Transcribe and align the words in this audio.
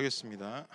하겠습니다. 0.00 0.66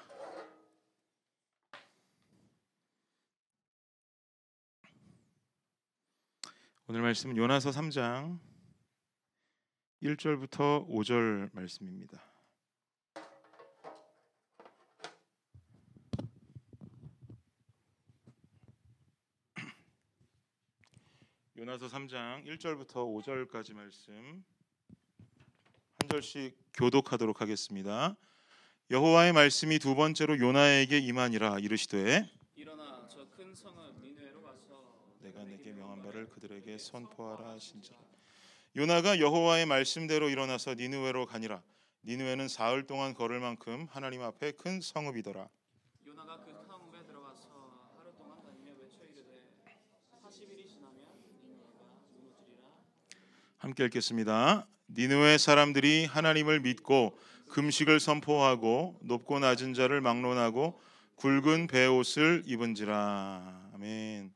오늘 6.87 7.01
말씀은 7.01 7.35
요나서 7.35 7.71
3장 7.71 8.39
1절부터 10.03 10.87
5절 10.87 11.49
말씀입니다. 11.53 12.21
요나서 21.57 21.87
3장 21.87 22.45
1절부터 22.45 22.93
5절까지 22.93 23.73
말씀 23.73 24.45
한 25.97 26.09
절씩 26.09 26.55
교독하도록 26.75 27.41
하겠습니다. 27.41 28.15
여호와의 28.91 29.33
말씀이 29.33 29.79
두 29.79 29.95
번째로 29.95 30.37
요나에게 30.39 30.99
임하니라 30.99 31.57
이르시되 31.59 32.29
일어나 32.55 33.07
저 33.07 33.25
큰 33.35 33.53
성읍 33.55 33.99
니느웨로 34.03 34.41
가서 34.43 34.93
내가 35.21 35.43
내게 35.43 35.71
명한 35.71 36.03
바를 36.03 36.29
그들에게 36.29 36.77
선포하라 36.77 37.49
하신지라. 37.53 37.97
요나가 38.77 39.19
여호와의 39.19 39.65
말씀대로 39.65 40.29
일어나서 40.29 40.75
니느웨로 40.75 41.25
가니라. 41.25 41.63
니느웨는 42.03 42.47
사흘 42.47 42.85
동안 42.85 43.15
걸을 43.15 43.39
만큼 43.39 43.87
하나님 43.89 44.21
앞에 44.21 44.51
큰 44.51 44.79
성읍이더라. 44.81 45.47
요나가 46.05 46.43
그 46.45 46.51
성읍에 46.51 47.05
들어가서 47.07 47.47
하루 47.97 48.13
동안 48.15 48.37
다니며 48.43 48.71
외쳐 48.79 49.03
이르되 49.03 49.49
40일이 50.23 50.67
지나면 50.69 51.01
니느웨가 51.41 51.71
무너지리라. 52.13 52.67
함께 53.57 53.85
읽겠습니다. 53.85 54.67
니느웨 54.95 55.39
사람들이 55.39 56.05
하나님을 56.05 56.59
믿고 56.59 57.17
금식을 57.49 57.99
선포하고 57.99 58.99
높고 59.01 59.39
낮은 59.39 59.73
자를 59.73 60.01
막론하고 60.01 60.79
굵은 61.15 61.67
베옷을 61.67 62.43
입은지라. 62.45 63.71
아멘. 63.73 64.33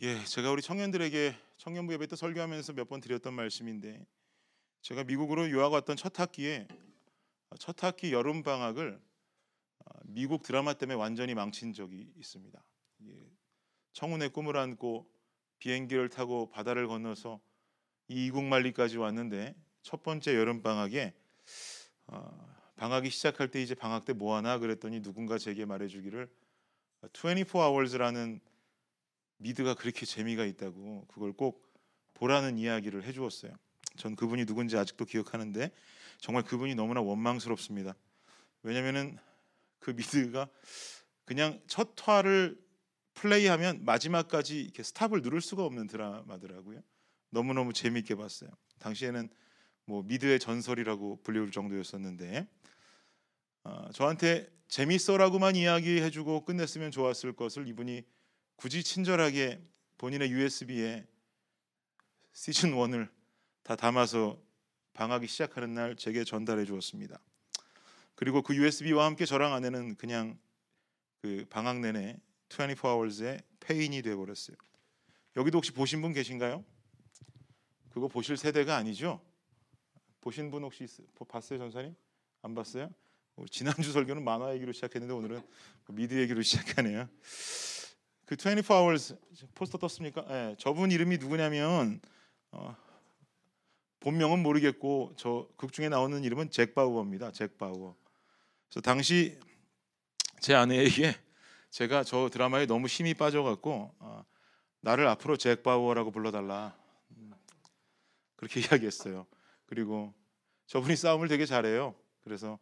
예, 0.00 0.24
제가 0.24 0.50
우리 0.50 0.62
청년들에게 0.62 1.34
청년부 1.58 1.92
예배 1.94 2.06
때 2.06 2.16
설교하면서 2.16 2.72
몇 2.74 2.88
번 2.88 3.00
드렸던 3.00 3.34
말씀인데 3.34 4.06
제가 4.80 5.04
미국으로 5.04 5.50
유학 5.50 5.72
왔던 5.72 5.96
첫 5.96 6.18
학기에 6.18 6.68
첫 7.58 7.82
학기 7.82 8.12
여름 8.12 8.42
방학을 8.42 9.00
미국 10.04 10.42
드라마 10.42 10.74
때문에 10.74 10.96
완전히 10.96 11.34
망친 11.34 11.72
적이 11.72 12.12
있습니다. 12.16 12.62
예, 13.08 13.30
청운의 13.92 14.30
꿈을 14.30 14.56
안고 14.56 15.10
비행기를 15.58 16.08
타고 16.08 16.48
바다를 16.50 16.86
건너서 16.86 17.40
이 18.06 18.26
이국만리까지 18.26 18.96
왔는데 18.96 19.54
첫 19.82 20.02
번째 20.02 20.36
여름 20.36 20.62
방학에 20.62 21.12
어, 21.12 21.17
방학이 22.76 23.10
시작할 23.10 23.50
때 23.50 23.62
이제 23.62 23.74
방학 23.74 24.04
때 24.04 24.12
뭐 24.12 24.36
하나 24.36 24.58
그랬더니 24.58 25.02
누군가 25.02 25.38
제게 25.38 25.64
말해주기를 25.64 26.28
24 27.12 27.32
Hours라는 27.32 28.40
미드가 29.38 29.74
그렇게 29.74 30.04
재미가 30.06 30.44
있다고 30.44 31.06
그걸 31.08 31.32
꼭 31.32 31.72
보라는 32.14 32.58
이야기를 32.58 33.04
해주었어요. 33.04 33.52
전 33.96 34.16
그분이 34.16 34.46
누군지 34.46 34.76
아직도 34.76 35.04
기억하는데 35.04 35.70
정말 36.18 36.42
그분이 36.42 36.74
너무나 36.74 37.00
원망스럽습니다. 37.00 37.94
왜냐면은 38.62 39.18
그 39.78 39.90
미드가 39.90 40.48
그냥 41.24 41.60
첫 41.66 41.94
화를 42.00 42.58
플레이하면 43.14 43.84
마지막까지 43.84 44.60
이렇게 44.60 44.82
스탑을 44.82 45.22
누를 45.22 45.40
수가 45.40 45.64
없는 45.64 45.86
드라마더라고요. 45.86 46.80
너무 47.30 47.52
너무 47.52 47.72
재미있게 47.72 48.14
봤어요. 48.14 48.50
당시에는 48.78 49.28
뭐 49.88 50.02
미드의 50.02 50.38
전설이라고 50.38 51.20
불리울 51.22 51.50
정도였었는데 51.50 52.46
어, 53.64 53.88
저한테 53.94 54.46
재밌어라고만 54.68 55.56
이야기해주고 55.56 56.44
끝냈으면 56.44 56.90
좋았을 56.90 57.32
것을 57.32 57.66
이분이 57.66 58.04
굳이 58.56 58.82
친절하게 58.82 59.62
본인의 59.96 60.30
USB에 60.30 61.06
시즌 62.32 62.72
1을 62.72 63.08
다 63.62 63.76
담아서 63.76 64.38
방학이 64.92 65.26
시작하는 65.26 65.72
날 65.72 65.96
제게 65.96 66.22
전달해 66.22 66.66
주었습니다. 66.66 67.18
그리고 68.14 68.42
그 68.42 68.54
USB와 68.54 69.06
함께 69.06 69.24
저랑 69.24 69.54
아내는 69.54 69.94
그냥 69.94 70.38
그 71.22 71.46
방학 71.48 71.80
내내 71.80 72.18
24hours의 72.50 73.42
페인이 73.60 74.02
돼 74.02 74.14
버렸어요. 74.14 74.56
여기도 75.36 75.56
혹시 75.56 75.72
보신 75.72 76.02
분 76.02 76.12
계신가요? 76.12 76.62
그거 77.88 78.06
보실 78.08 78.36
세대가 78.36 78.76
아니죠? 78.76 79.26
보신 80.20 80.50
분 80.50 80.64
혹시 80.64 80.84
있, 80.84 80.90
봤어요, 81.28 81.58
전사님? 81.58 81.94
안 82.42 82.54
봤어요? 82.54 82.90
어, 83.36 83.44
지난주 83.50 83.92
설교는 83.92 84.22
만화 84.24 84.52
얘기로 84.54 84.72
시작했는데 84.72 85.14
오늘은 85.14 85.42
미드 85.90 86.18
얘기로 86.20 86.42
시작하네요. 86.42 87.08
그 88.26 88.36
24hours 88.36 89.16
포스터 89.54 89.78
떴습니까? 89.78 90.24
네, 90.26 90.54
저분 90.58 90.90
이름이 90.90 91.18
누구냐면 91.18 92.00
어, 92.50 92.76
본명은 94.00 94.42
모르겠고 94.42 95.14
저 95.16 95.48
극 95.56 95.72
중에 95.72 95.88
나오는 95.88 96.22
이름은 96.22 96.50
잭 96.50 96.74
바우어입니다. 96.74 97.32
잭 97.32 97.58
바우어. 97.58 97.96
그래서 98.68 98.80
당시 98.80 99.38
제 100.40 100.54
아내에게 100.54 101.16
제가 101.70 102.04
저 102.04 102.28
드라마에 102.30 102.66
너무 102.66 102.86
힘이 102.86 103.14
빠져갖고 103.14 103.94
어, 103.98 104.24
나를 104.80 105.06
앞으로 105.08 105.36
잭 105.36 105.62
바우어라고 105.62 106.10
불러달라 106.12 106.76
음, 107.16 107.32
그렇게 108.36 108.60
이야기했어요. 108.60 109.26
그리고 109.68 110.12
저분이 110.66 110.96
싸움을 110.96 111.28
되게 111.28 111.46
잘해요. 111.46 111.94
그래서 112.24 112.58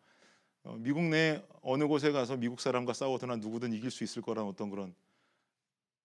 어, 0.63 0.77
미국 0.79 1.05
내 1.05 1.43
어느 1.63 1.87
곳에 1.87 2.13
가서 2.13 2.37
미국 2.37 2.61
사람과 2.61 2.93
싸워도 2.93 3.27
누구든 3.37 3.73
이길 3.73 3.91
수 3.91 4.05
있을 4.05 4.21
거라는 4.21 4.49
어떤 4.49 4.69
그런 4.69 4.95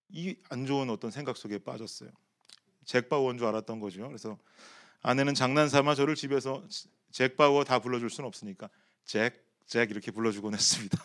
이 0.08 0.36
안 0.50 0.66
좋은 0.66 0.90
어떤 0.90 1.10
생각 1.10 1.36
속에 1.36 1.58
빠졌어요. 1.58 2.10
잭 2.84 3.08
바우어인 3.08 3.38
줄 3.38 3.46
알았던 3.46 3.80
거죠. 3.80 4.06
그래서 4.06 4.38
아내는 5.00 5.34
장난삼아 5.34 5.94
저를 5.94 6.14
집에서 6.14 6.62
잭 7.10 7.36
바우어 7.36 7.64
다 7.64 7.78
불러줄 7.80 8.10
수는 8.10 8.28
없으니까 8.28 8.68
잭, 9.04 9.44
잭 9.66 9.90
이렇게 9.90 10.10
불러주곤 10.10 10.54
했습니다. 10.54 11.02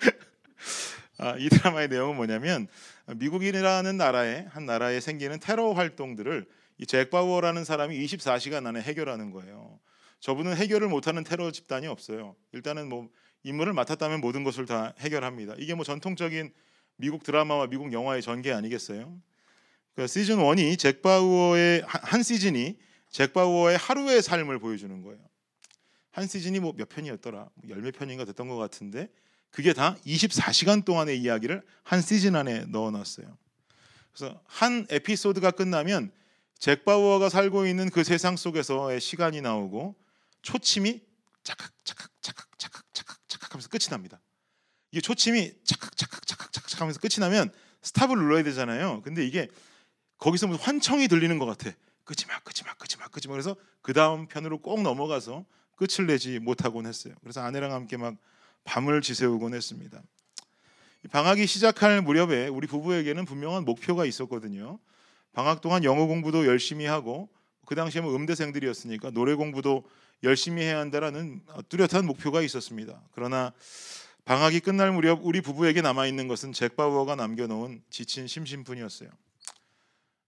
아, 1.18 1.36
이 1.38 1.48
드라마의 1.48 1.88
내용은 1.88 2.16
뭐냐면 2.16 2.68
미국이라는 3.06 3.96
나라에 3.96 4.46
한 4.50 4.66
나라에 4.66 5.00
생기는 5.00 5.38
테러 5.40 5.72
활동들을 5.72 6.46
이잭 6.78 7.10
바우어라는 7.10 7.64
사람이 7.64 7.98
24시간 8.04 8.66
안에 8.66 8.80
해결하는 8.80 9.30
거예요. 9.30 9.78
저분은 10.20 10.56
해결을 10.56 10.88
못하는 10.88 11.24
테러 11.24 11.50
집단이 11.50 11.86
없어요. 11.86 12.36
일단은 12.52 12.88
뭐 12.88 13.08
임무를 13.42 13.72
맡았다면 13.72 14.20
모든 14.20 14.44
것을 14.44 14.66
다 14.66 14.94
해결합니다. 14.98 15.54
이게 15.58 15.74
뭐 15.74 15.84
전통적인 15.84 16.52
미국 16.96 17.22
드라마와 17.22 17.68
미국 17.68 17.92
영화의 17.92 18.22
전개 18.22 18.52
아니겠어요? 18.52 19.20
그 19.94 20.06
시즌 20.06 20.36
1이 20.38 20.78
잭 20.78 21.02
바우어의 21.02 21.82
한 21.86 22.22
시즌이 22.22 22.78
잭 23.10 23.32
바우어의 23.32 23.76
하루의 23.76 24.22
삶을 24.22 24.58
보여주는 24.58 25.02
거예요. 25.02 25.18
한 26.10 26.26
시즌이 26.26 26.58
뭐 26.60 26.72
몇 26.76 26.88
편이었더라? 26.88 27.48
뭐 27.54 27.70
열몇 27.70 27.94
편인가 27.94 28.24
됐던 28.24 28.48
것 28.48 28.56
같은데 28.56 29.08
그게 29.50 29.72
다 29.72 29.96
24시간 30.04 30.84
동안의 30.84 31.18
이야기를 31.20 31.62
한 31.82 32.00
시즌 32.02 32.36
안에 32.36 32.66
넣어놨어요. 32.66 33.36
그래서 34.12 34.40
한 34.44 34.86
에피소드가 34.90 35.52
끝나면 35.52 36.10
잭 36.58 36.84
바우어가 36.84 37.28
살고 37.28 37.66
있는 37.66 37.88
그 37.88 38.02
세상 38.02 38.36
속에서의 38.36 39.00
시간이 39.00 39.40
나오고 39.40 39.94
초침이 40.42 41.00
차칵 41.44 41.70
차칵 41.84 42.10
차칵 42.20 42.58
차칵 42.58 42.94
차칵 42.94 43.28
차칵 43.28 43.54
하면서 43.54 43.68
끝이 43.68 43.84
납니다. 43.90 44.20
이게 44.90 45.00
초침이 45.00 45.52
차칵 45.64 45.96
차칵 45.96 46.26
차칵 46.26 46.52
차칵 46.52 46.80
하면서 46.80 46.98
끝이 47.00 47.20
나면 47.20 47.52
스탑을 47.82 48.16
눌러야 48.16 48.42
되잖아요. 48.42 49.02
근데 49.02 49.24
이게 49.24 49.48
거기서 50.18 50.48
무슨 50.48 50.62
환청이 50.64 51.06
들리는 51.08 51.38
것 51.38 51.46
같아. 51.46 51.70
끄지 52.04 52.26
마, 52.26 52.38
끄지 52.40 52.64
마, 52.64 52.74
끄지 52.74 52.96
마, 52.96 53.06
끄지 53.08 53.28
마. 53.28 53.32
그래서 53.32 53.54
그 53.82 53.92
다음 53.92 54.26
편으로 54.26 54.58
꼭 54.58 54.82
넘어가서 54.82 55.44
끝을 55.76 56.06
내지 56.06 56.40
못하곤 56.40 56.86
했어요. 56.86 57.14
그래서 57.20 57.40
아내랑 57.40 57.72
함께 57.72 57.96
막 57.96 58.16
밤을 58.64 59.00
지새우곤 59.00 59.54
했습니다. 59.54 60.02
방학이 61.12 61.46
시작할 61.46 62.02
무렵에 62.02 62.48
우리 62.48 62.66
부부에게는 62.66 63.24
분명한 63.24 63.64
목표가 63.64 64.04
있었거든요. 64.04 64.80
방학 65.32 65.60
동안 65.60 65.84
영어 65.84 66.06
공부도 66.06 66.46
열심히 66.46 66.86
하고 66.86 67.28
그 67.66 67.74
당시에 67.74 68.00
뭐 68.00 68.14
음대생들이었으니까 68.16 69.10
노래 69.10 69.34
공부도 69.34 69.84
열심히 70.24 70.62
해야 70.62 70.78
한다라는 70.78 71.42
뚜렷한 71.68 72.06
목표가 72.06 72.42
있었습니다. 72.42 73.02
그러나 73.12 73.52
방학이 74.24 74.60
끝날 74.60 74.92
무렵 74.92 75.20
우리 75.22 75.40
부부에게 75.40 75.80
남아 75.80 76.06
있는 76.06 76.28
것은 76.28 76.52
잭 76.52 76.76
바우어가 76.76 77.14
남겨놓은 77.14 77.82
지친 77.90 78.26
심신뿐이었어요. 78.26 79.10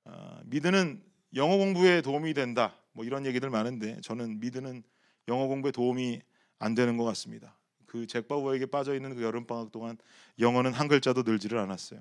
아, 0.05 0.41
미드는 0.47 1.03
영어 1.35 1.57
공부에 1.57 2.03
도움이 2.03 2.35
된다. 2.35 2.77
뭐 2.93 3.05
이런 3.05 3.27
얘기들 3.27 3.51
많은데 3.51 4.01
저는 4.03 4.41
미드는 4.41 4.83
영어 5.29 5.47
공부에 5.47 5.71
도움이 5.71 6.21
안 6.59 6.75
되는 6.75 6.97
것 6.97 7.05
같습니다. 7.05 7.57
그 7.87 8.07
잭 8.07 8.29
바우어에게 8.29 8.67
빠져 8.67 8.95
있는 8.95 9.17
그 9.17 9.23
여름 9.23 9.47
방학 9.47 9.73
동안 9.73 9.99
영어는 10.39 10.73
한 10.73 10.89
글자도 10.89 11.23
늘지를 11.23 11.59
않았어요. 11.59 12.01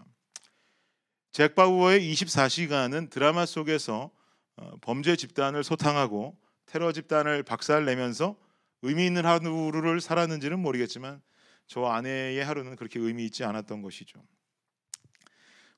잭 1.32 1.56
바우어의 1.56 2.02
24시간은 2.14 3.10
드라마 3.10 3.46
속에서 3.46 4.12
어, 4.58 4.72
범죄 4.82 5.16
집단을 5.16 5.64
소탕하고 5.64 6.38
테러 6.66 6.92
집단을 6.92 7.44
박살내면서 7.44 8.36
의미 8.82 9.06
있는 9.06 9.26
하루를 9.26 10.02
살았는지는 10.02 10.60
모르겠지만 10.60 11.22
저 11.68 11.86
아내의 11.86 12.44
하루는 12.44 12.76
그렇게 12.76 13.00
의미 13.00 13.26
있지 13.26 13.44
않았던 13.44 13.82
것이죠. 13.82 14.22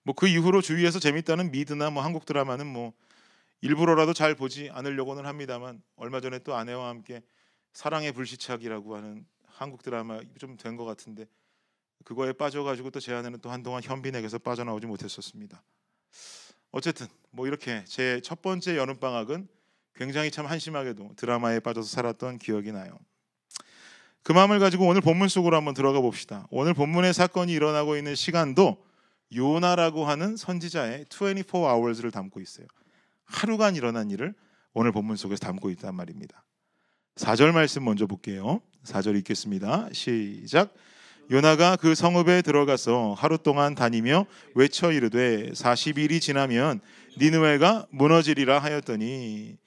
뭐 0.04 0.16
그 0.16 0.28
이후로 0.28 0.62
주위에서 0.62 1.00
재밌다는 1.00 1.52
미드나 1.52 1.90
뭐 1.92 2.04
한국 2.04 2.26
드라마는 2.26 2.66
뭐 2.66 2.94
일부러라도 3.62 4.14
잘 4.14 4.34
보지 4.34 4.70
않으려고는 4.72 5.26
합니다만 5.26 5.82
얼마 5.96 6.22
전에 6.22 6.40
또 6.40 6.56
아내와 6.56 6.90
함께 6.90 7.22
사랑의 7.74 8.12
불시착이라고 8.12 8.96
하는 8.96 9.26
한국 9.46 9.84
드라마 9.84 10.20
좀 10.40 10.58
된 10.58 10.76
것 10.76 10.86
같은데 10.86 11.28
그거에 12.04 12.34
빠져가지고 12.34 12.92
또 12.92 13.00
제 13.00 13.14
아내는 13.14 13.40
또 13.42 13.50
한동안 13.52 13.82
현빈에게서 13.84 14.40
빠져나오지 14.40 14.88
못했었습니다. 14.88 15.62
어쨌든 16.72 17.08
뭐 17.32 17.48
이렇게 17.48 17.84
제 17.86 18.22
첫 18.24 18.42
번째 18.42 18.78
여름 18.78 19.00
방학은 19.00 19.48
굉장히 19.96 20.32
참 20.32 20.46
한심하게도 20.46 21.14
드라마에 21.16 21.60
빠져서 21.60 21.88
살았던 21.88 22.38
기억이 22.40 22.72
나요. 22.72 22.98
그 24.24 24.32
마음을 24.32 24.60
가지고 24.60 24.88
오늘 24.88 25.02
본문 25.02 25.28
속으로 25.28 25.58
한번 25.58 25.74
들어가 25.74 26.00
봅시다. 26.00 26.48
오늘 26.52 26.74
본문의 26.74 27.14
사건이 27.14 27.52
일어나고 27.52 27.98
있는 27.98 28.16
시간도 28.16 28.86
요나라고 29.36 30.06
하는 30.06 30.36
선지자의 30.38 31.06
24 31.10 31.74
hours를 31.76 32.12
담고 32.12 32.40
있어요. 32.40 32.68
하루간 33.26 33.76
일어난 33.76 34.10
일을 34.12 34.34
오늘 34.74 34.92
본문 34.92 35.16
속에서 35.18 35.40
담고 35.40 35.70
있단 35.72 35.96
말입니다. 35.96 36.44
4절 37.16 37.52
말씀 37.52 37.84
먼저 37.84 38.06
볼게요. 38.08 38.62
4절 38.84 39.18
읽겠습니다. 39.20 39.90
시작. 39.94 40.74
요나가 41.30 41.76
그 41.76 41.96
성읍에 41.96 42.42
들어가서 42.42 43.14
하루 43.18 43.38
동안 43.38 43.76
다니며 43.76 44.26
외쳐 44.56 44.92
이르되 44.92 45.52
40일이 45.52 46.20
지나면 46.20 46.82
니느웨가 47.18 47.88
무너지리라 47.92 48.60
하였더니 48.60 49.58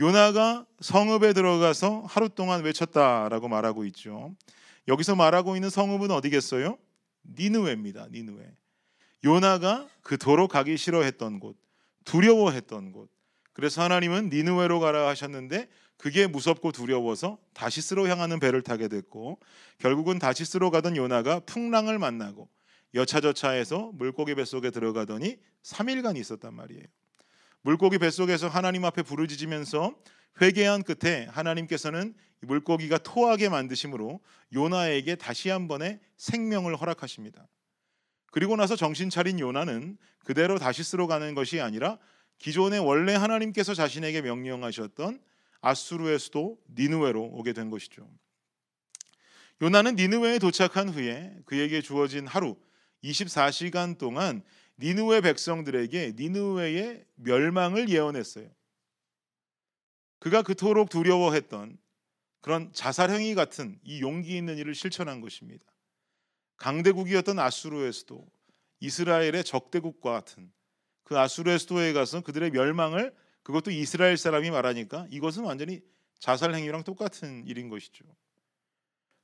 요나가 0.00 0.66
성읍에 0.80 1.32
들어가서 1.34 2.04
하루 2.08 2.28
동안 2.28 2.64
외쳤다라고 2.64 3.48
말하고 3.48 3.84
있죠. 3.86 4.34
여기서 4.88 5.14
말하고 5.14 5.54
있는 5.56 5.70
성읍은 5.70 6.10
어디겠어요? 6.10 6.78
니느웨입니다. 7.38 8.08
니느웨. 8.10 8.44
요나가 9.24 9.86
그토록 10.02 10.50
가기 10.50 10.76
싫어했던 10.76 11.38
곳, 11.40 11.56
두려워했던 12.04 12.92
곳. 12.92 13.08
그래서 13.52 13.82
하나님은 13.82 14.30
니느웨로 14.30 14.80
가라 14.80 15.08
하셨는데 15.08 15.68
그게 15.96 16.26
무섭고 16.26 16.72
두려워서 16.72 17.38
다시스로 17.54 18.08
향하는 18.08 18.40
배를 18.40 18.62
타게 18.62 18.88
됐고 18.88 19.38
결국은 19.78 20.18
다시스로 20.18 20.70
가던 20.70 20.96
요나가 20.96 21.40
풍랑을 21.40 21.98
만나고 21.98 22.48
여차저차해서 22.94 23.92
물고기 23.94 24.34
뱃속에 24.34 24.70
들어가더니 24.70 25.38
3일간 25.62 26.16
있었단 26.16 26.54
말이에요. 26.54 26.84
물고기 27.62 27.98
뱃속에서 27.98 28.48
하나님 28.48 28.84
앞에 28.84 29.02
부르짖으면서 29.02 29.94
회개한 30.40 30.82
끝에 30.82 31.26
하나님께서는 31.30 32.14
물고기가 32.40 32.98
토하게 32.98 33.48
만드심으로 33.48 34.20
요나에게 34.52 35.16
다시 35.16 35.48
한 35.48 35.66
번의 35.66 36.00
생명을 36.16 36.76
허락하십니다. 36.76 37.48
그리고 38.30 38.56
나서 38.56 38.76
정신 38.76 39.10
차린 39.10 39.38
요나는 39.38 39.96
그대로 40.24 40.58
다시스로 40.58 41.06
가는 41.06 41.34
것이 41.34 41.60
아니라 41.60 41.98
기존에 42.38 42.78
원래 42.78 43.14
하나님께서 43.14 43.74
자신에게 43.74 44.22
명령하셨던 44.22 45.20
아수르의 45.64 46.18
수도 46.18 46.58
니누웨로 46.76 47.22
오게 47.22 47.54
된 47.54 47.70
것이죠. 47.70 48.06
요나는 49.62 49.96
니누웨에 49.96 50.38
도착한 50.38 50.90
후에 50.90 51.34
그에게 51.46 51.80
주어진 51.80 52.26
하루 52.26 52.56
24시간 53.02 53.96
동안 53.96 54.42
니누웨 54.78 55.22
백성들에게 55.22 56.14
니누웨의 56.16 57.04
멸망을 57.14 57.88
예언했어요. 57.88 58.50
그가 60.18 60.42
그토록 60.42 60.90
두려워했던 60.90 61.78
그런 62.42 62.72
자살 62.74 63.10
행위 63.10 63.34
같은 63.34 63.78
이 63.84 64.02
용기 64.02 64.36
있는 64.36 64.58
일을 64.58 64.74
실천한 64.74 65.22
것입니다. 65.22 65.64
강대국이었던 66.58 67.38
아수르의 67.38 67.92
수도, 67.92 68.26
이스라엘의 68.80 69.44
적대국과 69.44 70.12
같은 70.12 70.52
그 71.04 71.18
아수르의 71.18 71.58
수도에 71.58 71.94
가서 71.94 72.20
그들의 72.20 72.50
멸망을 72.50 73.14
그것도 73.44 73.70
이스라엘 73.70 74.16
사람이 74.16 74.50
말하니까 74.50 75.06
이것은 75.10 75.44
완전히 75.44 75.80
자살 76.18 76.54
행위랑 76.54 76.82
똑같은 76.82 77.46
일인 77.46 77.68
것이죠. 77.68 78.04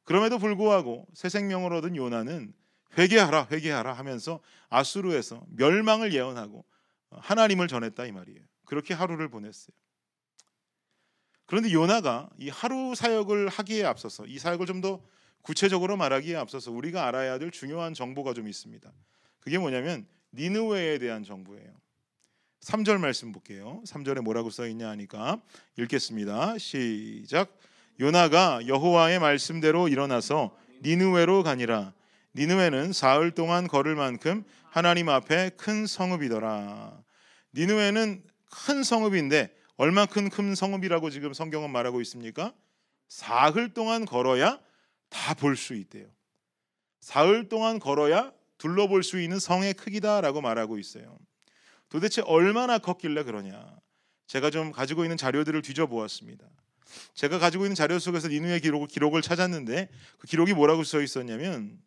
그럼에도 0.04 0.38
불구하고 0.38 1.08
새 1.14 1.28
생명을 1.28 1.72
얻은 1.72 1.96
요나는 1.96 2.54
회개하라 2.96 3.48
회개하라 3.50 3.92
하면서 3.92 4.40
아수르에서 4.68 5.44
멸망을 5.48 6.12
예언하고 6.12 6.64
하나님을 7.10 7.66
전했다 7.66 8.06
이 8.06 8.12
말이에요. 8.12 8.40
그렇게 8.64 8.94
하루를 8.94 9.28
보냈어요. 9.28 9.74
그런데 11.46 11.72
요나가 11.72 12.30
이 12.38 12.48
하루 12.48 12.94
사역을 12.94 13.48
하기에 13.48 13.84
앞서서 13.84 14.26
이 14.26 14.38
사역을 14.38 14.66
좀 14.66 14.80
더 14.80 15.02
구체적으로 15.42 15.96
말하기에 15.96 16.36
앞서서 16.36 16.70
우리가 16.70 17.06
알아야 17.06 17.38
될 17.38 17.50
중요한 17.50 17.94
정보가 17.94 18.34
좀 18.34 18.48
있습니다. 18.48 18.92
그게 19.40 19.58
뭐냐면 19.58 20.06
니느웨에 20.34 20.98
대한 20.98 21.24
정보예요. 21.24 21.72
3절 22.60 22.98
말씀 22.98 23.32
볼게요. 23.32 23.82
3절에 23.86 24.20
뭐라고 24.20 24.50
써 24.50 24.66
있냐 24.66 24.88
하니까 24.90 25.40
읽겠습니다. 25.78 26.58
시작. 26.58 27.56
요나가 27.98 28.66
여호와의 28.66 29.18
말씀대로 29.18 29.88
일어나서 29.88 30.56
니느웨로 30.82 31.42
가니라. 31.42 31.94
니느웨는 32.34 32.92
사흘 32.92 33.32
동안 33.32 33.66
걸을 33.66 33.94
만큼 33.96 34.44
하나님 34.70 35.08
앞에 35.08 35.50
큰 35.56 35.86
성읍이더라. 35.86 37.02
니느웨는 37.54 38.22
큰 38.66 38.82
성읍인데 38.82 39.54
얼마큼 39.76 40.28
큰 40.28 40.54
성읍이라고 40.54 41.10
지금 41.10 41.32
성경은 41.32 41.70
말하고 41.70 42.00
있습니까? 42.02 42.52
사흘 43.08 43.72
동안 43.72 44.04
걸어야 44.04 44.60
다 45.08 45.34
볼 45.34 45.56
수 45.56 45.74
있대요. 45.74 46.06
사흘 47.00 47.48
동안 47.48 47.78
걸어야 47.78 48.32
둘러볼 48.58 49.02
수 49.02 49.18
있는 49.20 49.38
성의 49.38 49.72
크기다라고 49.74 50.40
말하고 50.42 50.78
있어요. 50.78 51.18
도대체 51.90 52.22
얼마나 52.22 52.78
컸길래 52.78 53.24
그러냐? 53.24 53.76
제가 54.26 54.50
좀 54.50 54.72
가지고 54.72 55.04
있는 55.04 55.16
자료들을 55.16 55.60
뒤져 55.62 55.86
보았습니다. 55.86 56.46
제가 57.14 57.38
가지고 57.38 57.64
있는 57.64 57.74
자료 57.74 57.98
속에서 57.98 58.28
니누의 58.28 58.60
기록, 58.60 58.86
기록을 58.88 59.22
찾았는데 59.22 59.90
그 60.18 60.26
기록이 60.26 60.54
뭐라고 60.54 60.82
써 60.84 61.00
있었냐면 61.00 61.78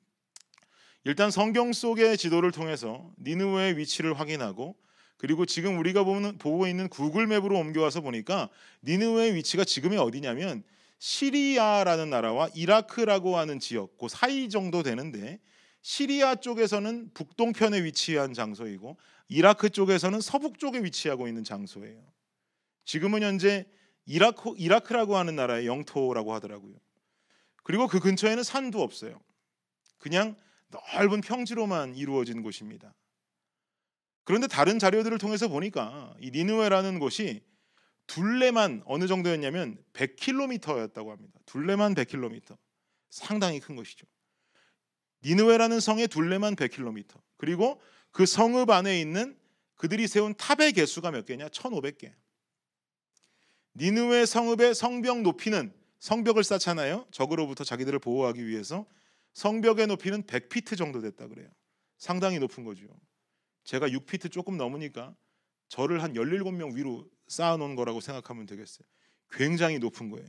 일단 1.05 1.31
성경 1.31 1.73
속의 1.73 2.17
지도를 2.17 2.51
통해서 2.51 3.11
니누의 3.21 3.77
위치를 3.77 4.17
확인하고 4.19 4.75
그리고 5.17 5.45
지금 5.45 5.79
우리가 5.79 6.03
보는, 6.03 6.37
보고 6.37 6.67
있는 6.67 6.89
구글 6.89 7.27
맵으로 7.27 7.57
옮겨와서 7.57 8.01
보니까 8.01 8.49
니누의 8.83 9.35
위치가 9.35 9.63
지금이 9.63 9.97
어디냐면 9.97 10.63
시리아라는 10.99 12.09
나라와 12.09 12.49
이라크라고 12.53 13.37
하는 13.37 13.59
지역 13.59 13.97
그 13.97 14.07
사이 14.09 14.49
정도 14.49 14.83
되는데 14.83 15.39
시리아 15.83 16.35
쪽에서는 16.35 17.11
북동편에 17.13 17.83
위치한 17.83 18.33
장소이고 18.33 18.97
이라크 19.27 19.69
쪽에서는 19.69 20.21
서북 20.21 20.57
쪽에 20.57 20.79
위치하고 20.79 21.27
있는 21.27 21.43
장소예요. 21.43 22.01
지금은 22.85 23.21
현재 23.21 23.67
이라크 24.05 24.53
이라크라고 24.57 25.17
하는 25.17 25.35
나라의 25.35 25.67
영토라고 25.67 26.33
하더라고요. 26.33 26.75
그리고 27.63 27.87
그 27.87 27.99
근처에는 27.99 28.43
산도 28.43 28.81
없어요. 28.81 29.21
그냥 29.97 30.35
넓은 30.69 31.21
평지로만 31.21 31.95
이루어진 31.95 32.41
곳입니다. 32.41 32.93
그런데 34.23 34.47
다른 34.47 34.79
자료들을 34.79 35.17
통해서 35.17 35.49
보니까 35.49 36.15
이 36.21 36.31
니누웨라는 36.31 36.99
곳이 36.99 37.43
둘레만 38.07 38.83
어느 38.85 39.07
정도였냐면 39.07 39.77
100km였다고 39.91 41.09
합니다. 41.09 41.39
둘레만 41.45 41.93
100km. 41.93 42.57
상당히 43.09 43.59
큰 43.59 43.75
것이죠. 43.75 44.07
니누웨라는 45.23 45.79
성의 45.79 46.07
둘레만 46.07 46.55
100km. 46.55 47.19
그리고 47.37 47.81
그 48.11 48.25
성읍 48.25 48.69
안에 48.69 48.99
있는 48.99 49.37
그들이 49.75 50.07
세운 50.07 50.33
탑의 50.35 50.73
개수가 50.73 51.11
몇 51.11 51.25
개냐? 51.25 51.47
1,500개. 51.49 52.13
니누웨 53.75 54.25
성읍의 54.25 54.75
성벽 54.75 55.21
높이는 55.21 55.73
성벽을 55.99 56.43
쌓잖아요. 56.43 57.07
적으로부터 57.11 57.63
자기들을 57.63 57.99
보호하기 57.99 58.45
위해서 58.45 58.85
성벽의 59.33 59.87
높이는 59.87 60.23
100피트 60.23 60.77
정도 60.77 61.01
됐다 61.01 61.27
그래요. 61.27 61.49
상당히 61.97 62.39
높은 62.39 62.65
거죠. 62.65 62.85
제가 63.63 63.87
6피트 63.87 64.31
조금 64.31 64.57
넘으니까 64.57 65.15
저를 65.69 66.03
한 66.03 66.13
17명 66.13 66.75
위로 66.75 67.09
쌓아 67.27 67.57
놓은 67.57 67.75
거라고 67.75 67.99
생각하면 68.01 68.45
되겠어요. 68.45 68.85
굉장히 69.31 69.79
높은 69.79 70.09
거예요. 70.09 70.27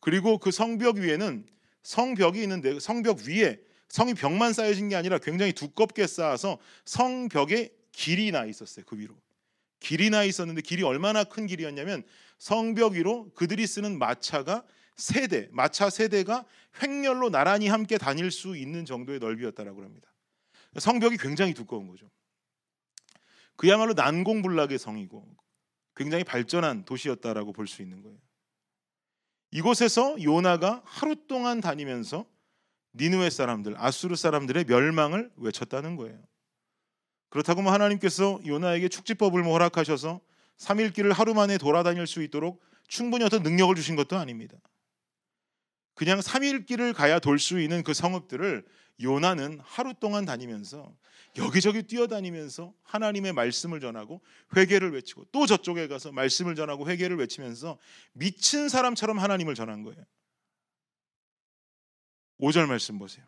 그리고 0.00 0.38
그 0.38 0.50
성벽 0.52 0.96
위에는 0.96 1.46
성벽이 1.82 2.42
있는데 2.42 2.78
성벽 2.78 3.20
위에 3.26 3.60
성이 3.88 4.14
벽만 4.14 4.52
쌓여진 4.52 4.88
게 4.88 4.96
아니라 4.96 5.18
굉장히 5.18 5.52
두껍게 5.52 6.06
쌓아서 6.06 6.58
성벽에 6.84 7.74
길이 7.92 8.30
나 8.30 8.44
있었어요. 8.44 8.84
그 8.86 8.98
위로. 8.98 9.16
길이 9.80 10.10
나 10.10 10.24
있었는데 10.24 10.60
길이 10.62 10.82
얼마나 10.82 11.24
큰 11.24 11.46
길이었냐면 11.46 12.04
성벽 12.38 12.92
위로 12.92 13.30
그들이 13.34 13.66
쓰는 13.66 13.98
마차가 13.98 14.64
세대, 14.96 15.48
마차 15.52 15.90
세대가 15.90 16.44
횡렬로 16.82 17.30
나란히 17.30 17.68
함께 17.68 17.98
다닐 17.98 18.30
수 18.30 18.56
있는 18.56 18.84
정도의 18.84 19.20
넓이였다라고 19.20 19.82
합니다. 19.82 20.12
성벽이 20.76 21.16
굉장히 21.16 21.54
두꺼운 21.54 21.86
거죠. 21.88 22.10
그야말로 23.56 23.94
난공불락의 23.94 24.78
성이고 24.78 25.26
굉장히 25.96 26.24
발전한 26.24 26.84
도시였다라고 26.84 27.52
볼 27.52 27.66
수 27.66 27.82
있는 27.82 28.02
거예요. 28.02 28.18
이곳에서 29.50 30.22
요나가 30.22 30.82
하루 30.84 31.16
동안 31.26 31.60
다니면서 31.60 32.26
니누의 32.94 33.30
사람들, 33.30 33.74
아수르 33.76 34.16
사람들의 34.16 34.64
멸망을 34.64 35.30
외쳤다는 35.36 35.96
거예요. 35.96 36.18
그렇다고 37.28 37.62
뭐 37.62 37.72
하나님께서 37.72 38.40
요나에게 38.46 38.88
축지법을 38.88 39.42
뭐 39.42 39.52
허락하셔서 39.52 40.20
3일 40.58 40.94
길을 40.94 41.12
하루 41.12 41.34
만에 41.34 41.58
돌아다닐 41.58 42.06
수 42.06 42.22
있도록 42.22 42.62
충분히 42.88 43.24
어떤 43.24 43.42
능력을 43.42 43.74
주신 43.74 43.96
것도 43.96 44.16
아닙니다. 44.16 44.56
그냥 45.94 46.20
3일 46.20 46.66
길을 46.66 46.92
가야 46.94 47.18
돌 47.18 47.38
수 47.38 47.60
있는 47.60 47.82
그 47.82 47.92
성읍들을 47.92 48.64
요나는 49.00 49.60
하루 49.62 49.94
동안 49.94 50.24
다니면서 50.24 50.96
여기저기 51.36 51.82
뛰어다니면서 51.82 52.72
하나님의 52.82 53.32
말씀을 53.32 53.80
전하고 53.80 54.20
회개를 54.56 54.92
외치고 54.92 55.26
또 55.30 55.46
저쪽에 55.46 55.86
가서 55.86 56.10
말씀을 56.10 56.54
전하고 56.54 56.88
회개를 56.88 57.16
외치면서 57.18 57.78
미친 58.12 58.68
사람처럼 58.68 59.18
하나님을 59.18 59.54
전한 59.54 59.82
거예요. 59.82 60.02
5절 62.40 62.66
말씀 62.66 62.98
보세요. 62.98 63.24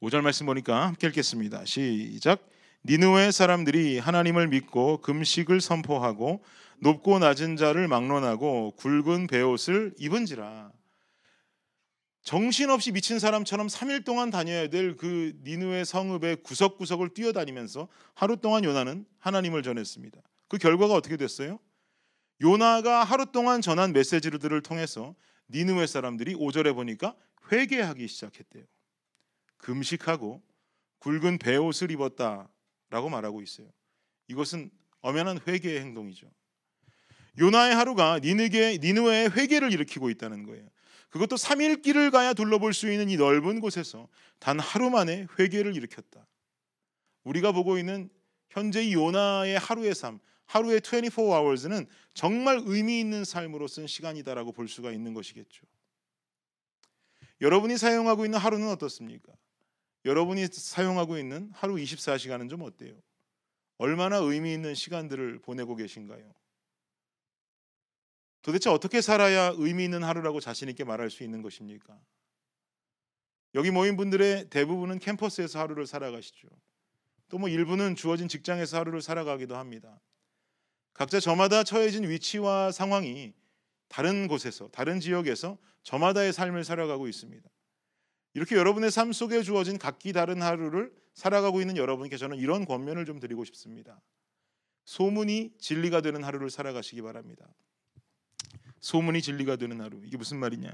5절 0.00 0.22
말씀 0.22 0.46
보니까 0.46 0.86
함께 0.86 1.08
읽겠습니다. 1.08 1.64
시작. 1.64 2.48
니누의 2.84 3.32
사람들이 3.32 3.98
하나님을 3.98 4.48
믿고 4.48 5.00
금식을 5.02 5.60
선포하고 5.60 6.42
높고 6.80 7.18
낮은 7.18 7.56
자를 7.56 7.88
막론하고 7.88 8.72
굵은 8.76 9.26
베옷을 9.26 9.94
입은지라. 9.98 10.72
정신없이 12.22 12.92
미친 12.92 13.18
사람처럼 13.18 13.66
3일 13.66 14.04
동안 14.04 14.30
다녀야 14.30 14.68
될 14.68 14.96
그 14.96 15.34
니누의 15.44 15.84
성읍의 15.84 16.42
구석구석을 16.42 17.10
뛰어다니면서 17.10 17.88
하루 18.14 18.36
동안 18.36 18.64
요나는 18.64 19.06
하나님을 19.18 19.62
전했습니다. 19.62 20.20
그 20.48 20.58
결과가 20.58 20.94
어떻게 20.94 21.16
됐어요? 21.16 21.58
요나가 22.40 23.02
하루 23.02 23.26
동안 23.26 23.60
전한 23.60 23.92
메시지들을 23.92 24.62
통해서 24.62 25.14
니누의 25.50 25.88
사람들이 25.88 26.34
5절에 26.34 26.74
보니까 26.74 27.14
회개하기 27.50 28.06
시작했대요. 28.08 28.64
금식하고 29.58 30.42
굵은 31.00 31.38
베옷을 31.38 31.90
입었다라고 31.90 33.08
말하고 33.10 33.42
있어요. 33.42 33.68
이것은 34.28 34.70
엄연한 35.00 35.40
회개의 35.46 35.80
행동이죠. 35.80 36.30
요나의 37.38 37.74
하루가 37.74 38.18
니느게 38.18 38.78
니느웨의 38.80 39.30
회개를 39.30 39.72
일으키고 39.72 40.10
있다는 40.10 40.44
거예요. 40.44 40.68
그것도 41.10 41.36
3일 41.36 41.82
길을 41.82 42.10
가야 42.10 42.34
둘러볼 42.34 42.74
수 42.74 42.90
있는 42.90 43.08
이 43.08 43.16
넓은 43.16 43.60
곳에서 43.60 44.08
단 44.38 44.58
하루 44.58 44.90
만에 44.90 45.26
회개를 45.38 45.76
일으켰다. 45.76 46.26
우리가 47.24 47.52
보고 47.52 47.78
있는 47.78 48.10
현재 48.50 48.82
이 48.82 48.94
요나의 48.94 49.58
하루의 49.58 49.94
삶, 49.94 50.18
하루의 50.46 50.80
24 50.80 51.22
hours는 51.22 51.86
정말 52.14 52.60
의미 52.64 53.00
있는 53.00 53.24
삶으로 53.24 53.68
쓴 53.68 53.86
시간이다라고 53.86 54.52
볼 54.52 54.68
수가 54.68 54.90
있는 54.92 55.14
것이겠죠. 55.14 55.64
여러분이 57.40 57.78
사용하고 57.78 58.24
있는 58.24 58.38
하루는 58.38 58.68
어떻습니까? 58.68 59.32
여러분이 60.04 60.46
사용하고 60.48 61.18
있는 61.18 61.50
하루 61.54 61.74
24시간은 61.74 62.48
좀 62.48 62.62
어때요? 62.62 62.94
얼마나 63.76 64.16
의미 64.16 64.52
있는 64.52 64.74
시간들을 64.74 65.40
보내고 65.40 65.76
계신가요? 65.76 66.32
도대체 68.42 68.70
어떻게 68.70 69.00
살아야 69.00 69.52
의미 69.56 69.84
있는 69.84 70.02
하루라고 70.02 70.40
자신 70.40 70.68
있게 70.68 70.84
말할 70.84 71.10
수 71.10 71.22
있는 71.22 71.42
것입니까? 71.42 71.98
여기 73.54 73.70
모인 73.70 73.96
분들의 73.96 74.50
대부분은 74.50 74.98
캠퍼스에서 74.98 75.58
하루를 75.58 75.86
살아가시죠. 75.86 76.48
또 77.28 77.38
뭐 77.38 77.48
일부는 77.48 77.94
주어진 77.94 78.26
직장에서 78.26 78.78
하루를 78.78 79.02
살아가기도 79.02 79.56
합니다. 79.56 80.00
각자 80.94 81.20
저마다 81.20 81.62
처해진 81.62 82.08
위치와 82.08 82.72
상황이 82.72 83.34
다른 83.88 84.28
곳에서 84.28 84.68
다른 84.68 85.00
지역에서 85.00 85.58
저마다의 85.82 86.32
삶을 86.32 86.64
살아가고 86.64 87.08
있습니다. 87.08 87.48
이렇게 88.34 88.56
여러분의 88.56 88.90
삶 88.90 89.12
속에 89.12 89.42
주어진 89.42 89.78
각기 89.78 90.12
다른 90.12 90.42
하루를 90.42 90.92
살아가고 91.14 91.60
있는 91.60 91.76
여러분께 91.76 92.16
저는 92.16 92.38
이런 92.38 92.64
권면을 92.64 93.04
좀 93.04 93.18
드리고 93.18 93.44
싶습니다. 93.44 94.00
소문이 94.84 95.52
진리가 95.58 96.00
되는 96.00 96.22
하루를 96.22 96.50
살아가시기 96.50 97.02
바랍니다. 97.02 97.46
소문이 98.80 99.22
진리가 99.22 99.56
되는 99.56 99.80
하루. 99.80 100.00
이게 100.04 100.16
무슨 100.16 100.38
말이냐? 100.38 100.72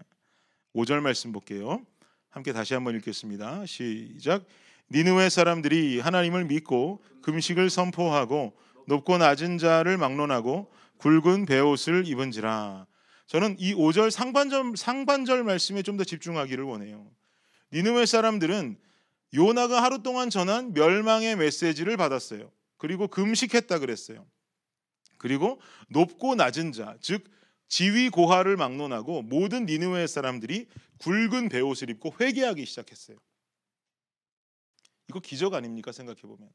5절 0.74 1.00
말씀 1.00 1.32
볼게요. 1.32 1.84
함께 2.28 2.52
다시 2.52 2.74
한번 2.74 2.96
읽겠습니다. 2.96 3.64
시작. 3.66 4.44
니느웨 4.90 5.30
사람들이 5.30 6.00
하나님을 6.00 6.44
믿고 6.44 7.02
금식을 7.22 7.70
선포하고 7.70 8.56
높고 8.86 9.18
낮은 9.18 9.58
자를 9.58 9.96
막론하고 9.96 10.70
굵은 10.98 11.46
베옷을 11.46 12.06
입은지라. 12.06 12.86
저는 13.26 13.56
이 13.58 13.74
5절 13.74 14.10
상반절 14.10 14.76
상반절 14.76 15.44
말씀에 15.44 15.82
좀 15.82 15.96
더 15.96 16.04
집중하기를 16.04 16.64
원해요. 16.64 17.10
니느웨 17.72 18.06
사람들은 18.06 18.78
요나가 19.34 19.82
하루 19.82 20.02
동안 20.02 20.30
전한 20.30 20.74
멸망의 20.74 21.36
메시지를 21.36 21.96
받았어요. 21.96 22.50
그리고 22.76 23.08
금식했다 23.08 23.78
그랬어요. 23.78 24.26
그리고 25.18 25.60
높고 25.88 26.34
낮은 26.34 26.72
자, 26.72 26.96
즉 27.00 27.24
지위 27.68 28.10
고하를 28.10 28.56
막론하고 28.56 29.22
모든 29.22 29.66
니느웨 29.66 30.06
사람들이 30.06 30.68
굵은 30.98 31.48
베옷을 31.48 31.90
입고 31.90 32.14
회개하기 32.20 32.64
시작했어요. 32.66 33.16
이거 35.08 35.20
기적 35.20 35.54
아닙니까 35.54 35.90
생각해 35.92 36.20
보면. 36.22 36.48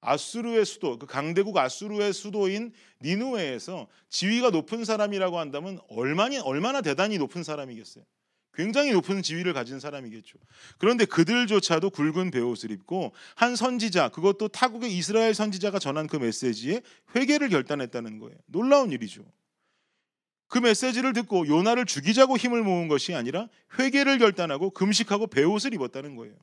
아수르의 0.00 0.64
수도, 0.64 0.98
그 0.98 1.06
강대국 1.06 1.56
아수르의 1.56 2.12
수도인 2.12 2.72
니누웨에서 3.02 3.88
지위가 4.08 4.50
높은 4.50 4.84
사람이라고 4.84 5.38
한다면 5.38 5.78
얼마나 5.88 6.42
얼마나 6.42 6.80
대단히 6.80 7.18
높은 7.18 7.42
사람이겠어요. 7.42 8.04
굉장히 8.52 8.92
높은 8.92 9.22
지위를 9.22 9.52
가진 9.52 9.78
사람이겠죠. 9.78 10.38
그런데 10.78 11.04
그들조차도 11.04 11.90
굵은 11.90 12.30
베옷을 12.30 12.70
입고 12.72 13.12
한 13.36 13.56
선지자, 13.56 14.08
그것도 14.08 14.48
타국의 14.48 14.94
이스라엘 14.96 15.34
선지자가 15.34 15.78
전한 15.78 16.06
그 16.06 16.16
메시지에 16.16 16.82
회개를 17.14 17.48
결단했다는 17.48 18.18
거예요. 18.18 18.36
놀라운 18.46 18.90
일이죠. 18.90 19.24
그 20.48 20.58
메시지를 20.58 21.12
듣고 21.12 21.46
요나를 21.46 21.86
죽이자고 21.86 22.36
힘을 22.36 22.62
모은 22.64 22.88
것이 22.88 23.14
아니라 23.14 23.48
회개를 23.78 24.18
결단하고 24.18 24.70
금식하고 24.70 25.28
베옷을 25.28 25.72
입었다는 25.74 26.16
거예요. 26.16 26.34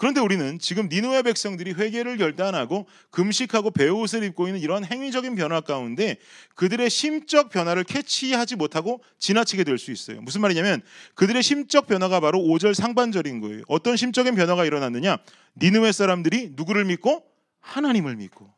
그런데 0.00 0.18
우리는 0.18 0.58
지금 0.58 0.88
니노의 0.90 1.22
백성들이 1.24 1.74
회개를 1.74 2.16
결단하고 2.16 2.86
금식하고 3.10 3.70
베옷을 3.70 4.24
입고 4.24 4.46
있는 4.46 4.58
이런 4.58 4.82
행위적인 4.82 5.34
변화 5.34 5.60
가운데 5.60 6.16
그들의 6.54 6.88
심적 6.88 7.50
변화를 7.50 7.84
캐치하지 7.84 8.56
못하고 8.56 9.04
지나치게 9.18 9.62
될 9.62 9.76
수 9.76 9.90
있어요. 9.92 10.22
무슨 10.22 10.40
말이냐면 10.40 10.80
그들의 11.16 11.42
심적 11.42 11.86
변화가 11.86 12.20
바로 12.20 12.38
5절 12.38 12.72
상반절인 12.72 13.40
거예요. 13.40 13.62
어떤 13.68 13.98
심적인 13.98 14.34
변화가 14.34 14.64
일어났느냐? 14.64 15.18
니누의 15.60 15.92
사람들이 15.92 16.52
누구를 16.54 16.86
믿고 16.86 17.22
하나님을 17.60 18.16
믿고. 18.16 18.50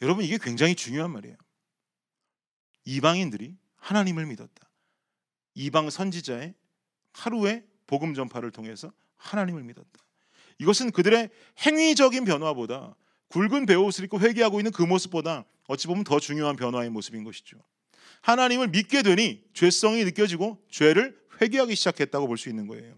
여러분 0.00 0.24
이게 0.24 0.38
굉장히 0.40 0.76
중요한 0.76 1.10
말이에요. 1.10 1.36
이방인들이 2.84 3.56
하나님을 3.78 4.26
믿었다. 4.26 4.70
이방 5.54 5.90
선지자의 5.90 6.54
하루의 7.14 7.64
복음 7.88 8.14
전파를 8.14 8.52
통해서 8.52 8.92
하나님을 9.24 9.62
믿었다. 9.62 9.88
이것은 10.58 10.92
그들의 10.92 11.30
행위적인 11.66 12.24
변화보다 12.24 12.94
굵은 13.28 13.66
베옷을 13.66 14.04
입고 14.04 14.20
회개하고 14.20 14.60
있는 14.60 14.70
그 14.70 14.82
모습보다 14.82 15.44
어찌 15.66 15.86
보면 15.86 16.04
더 16.04 16.20
중요한 16.20 16.56
변화의 16.56 16.90
모습인 16.90 17.24
것이죠. 17.24 17.56
하나님을 18.20 18.68
믿게 18.68 19.02
되니 19.02 19.42
죄성이 19.54 20.04
느껴지고 20.04 20.62
죄를 20.70 21.18
회개하기 21.42 21.74
시작했다고 21.74 22.28
볼 22.28 22.36
수 22.36 22.48
있는 22.48 22.66
거예요. 22.66 22.94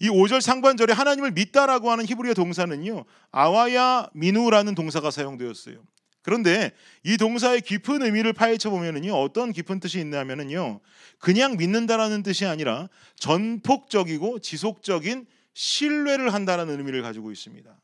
이 0.00 0.08
5절 0.08 0.40
상반절에 0.40 0.92
하나님을 0.92 1.30
믿다라고 1.30 1.90
하는 1.92 2.04
히브리어 2.04 2.34
동사는요. 2.34 3.04
아와야 3.30 4.08
미누라는 4.14 4.74
동사가 4.74 5.12
사용되었어요. 5.12 5.76
그런데 6.22 6.72
이 7.04 7.16
동사의 7.16 7.60
깊은 7.60 8.02
의미를 8.02 8.32
파헤쳐 8.32 8.70
보면은요 8.70 9.12
어떤 9.14 9.52
깊은 9.52 9.80
뜻이 9.80 9.98
있냐면은요 10.00 10.80
그냥 11.18 11.56
믿는다라는 11.56 12.22
뜻이 12.22 12.46
아니라 12.46 12.88
전폭적이고 13.16 14.38
지속적인 14.40 15.26
신뢰를 15.54 16.32
한다는 16.32 16.70
의미를 16.70 17.02
가지고 17.02 17.30
있습니다. 17.30 17.80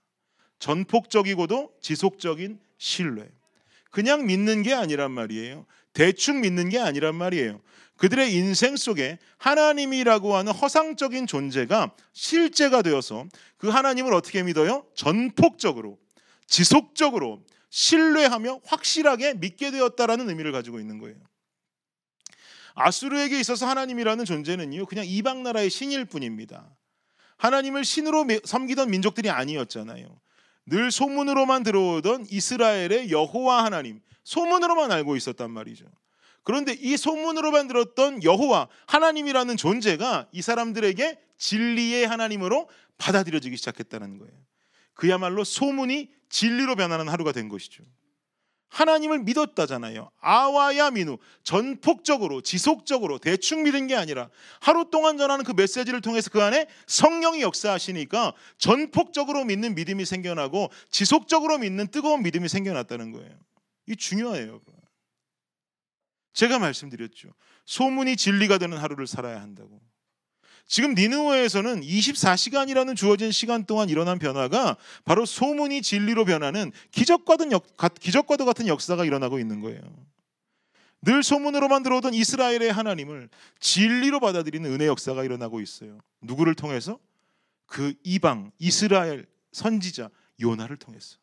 전폭적이고도 0.58 1.74
지속적인 1.80 2.60
신뢰. 2.78 3.28
그냥 3.90 4.26
믿는 4.26 4.62
게 4.62 4.74
아니란 4.74 5.10
말이에요. 5.12 5.66
대충 5.92 6.40
믿는 6.40 6.68
게 6.68 6.78
아니란 6.78 7.14
말이에요. 7.14 7.60
그들의 7.96 8.32
인생 8.32 8.76
속에 8.76 9.18
하나님이라고 9.38 10.36
하는 10.36 10.52
허상적인 10.52 11.26
존재가 11.26 11.92
실제가 12.12 12.82
되어서 12.82 13.26
그 13.56 13.68
하나님을 13.68 14.14
어떻게 14.14 14.42
믿어요? 14.42 14.86
전폭적으로, 14.94 15.98
지속적으로 16.46 17.44
신뢰하며 17.70 18.60
확실하게 18.64 19.34
믿게 19.34 19.72
되었다라는 19.72 20.28
의미를 20.28 20.52
가지고 20.52 20.78
있는 20.78 20.98
거예요. 20.98 21.16
아수르에게 22.74 23.40
있어서 23.40 23.66
하나님이라는 23.66 24.24
존재는요 24.24 24.86
그냥 24.86 25.04
이방 25.04 25.42
나라의 25.42 25.68
신일 25.68 26.04
뿐입니다. 26.04 26.70
하나님을 27.38 27.84
신으로 27.84 28.26
섬기던 28.44 28.90
민족들이 28.90 29.30
아니었잖아요. 29.30 30.20
늘 30.66 30.90
소문으로만 30.90 31.62
들어오던 31.62 32.26
이스라엘의 32.30 33.10
여호와 33.10 33.64
하나님 33.64 34.00
소문으로만 34.24 34.92
알고 34.92 35.16
있었단 35.16 35.50
말이죠. 35.50 35.86
그런데 36.42 36.72
이 36.72 36.96
소문으로만 36.96 37.68
들었던 37.68 38.22
여호와 38.22 38.68
하나님이라는 38.86 39.56
존재가 39.56 40.28
이 40.32 40.42
사람들에게 40.42 41.18
진리의 41.38 42.06
하나님으로 42.06 42.68
받아들여지기 42.98 43.56
시작했다는 43.56 44.18
거예요. 44.18 44.34
그야말로 44.94 45.44
소문이 45.44 46.10
진리로 46.28 46.74
변하는 46.76 47.08
하루가 47.08 47.32
된 47.32 47.48
것이죠. 47.48 47.84
하나님을 48.68 49.20
믿었다잖아요. 49.20 50.10
아와야 50.20 50.90
민우 50.90 51.18
전폭적으로 51.42 52.40
지속적으로 52.42 53.18
대충 53.18 53.62
믿은 53.62 53.86
게 53.86 53.94
아니라 53.94 54.28
하루 54.60 54.90
동안 54.90 55.16
전하는 55.16 55.44
그 55.44 55.52
메시지를 55.52 56.00
통해서 56.00 56.30
그 56.30 56.42
안에 56.42 56.66
성령이 56.86 57.40
역사하시니까 57.42 58.34
전폭적으로 58.58 59.44
믿는 59.44 59.74
믿음이 59.74 60.04
생겨나고 60.04 60.70
지속적으로 60.90 61.58
믿는 61.58 61.88
뜨거운 61.88 62.22
믿음이 62.22 62.48
생겨났다는 62.48 63.12
거예요. 63.12 63.30
이 63.86 63.96
중요해요. 63.96 64.60
제가 66.34 66.58
말씀드렸죠. 66.58 67.30
소문이 67.66 68.16
진리가 68.16 68.58
되는 68.58 68.78
하루를 68.78 69.06
살아야 69.06 69.40
한다고. 69.40 69.80
지금 70.68 70.94
니느웨에서는 70.94 71.80
24시간이라는 71.80 72.94
주어진 72.94 73.32
시간 73.32 73.64
동안 73.64 73.88
일어난 73.88 74.18
변화가 74.18 74.76
바로 75.06 75.24
소문이 75.24 75.80
진리로 75.80 76.26
변하는 76.26 76.72
기적과도, 76.92 77.50
역, 77.50 77.66
기적과도 77.98 78.44
같은 78.44 78.66
역사가 78.66 79.06
일어나고 79.06 79.38
있는 79.38 79.60
거예요. 79.60 79.80
늘 81.00 81.22
소문으로만 81.22 81.82
들어오던 81.82 82.12
이스라엘의 82.12 82.70
하나님을 82.70 83.30
진리로 83.60 84.20
받아들이는 84.20 84.70
은혜 84.70 84.86
역사가 84.86 85.24
일어나고 85.24 85.60
있어요. 85.62 86.00
누구를 86.20 86.54
통해서? 86.54 86.98
그 87.64 87.94
이방 88.04 88.52
이스라엘 88.58 89.26
선지자 89.52 90.10
요나를 90.38 90.76
통해서. 90.76 91.16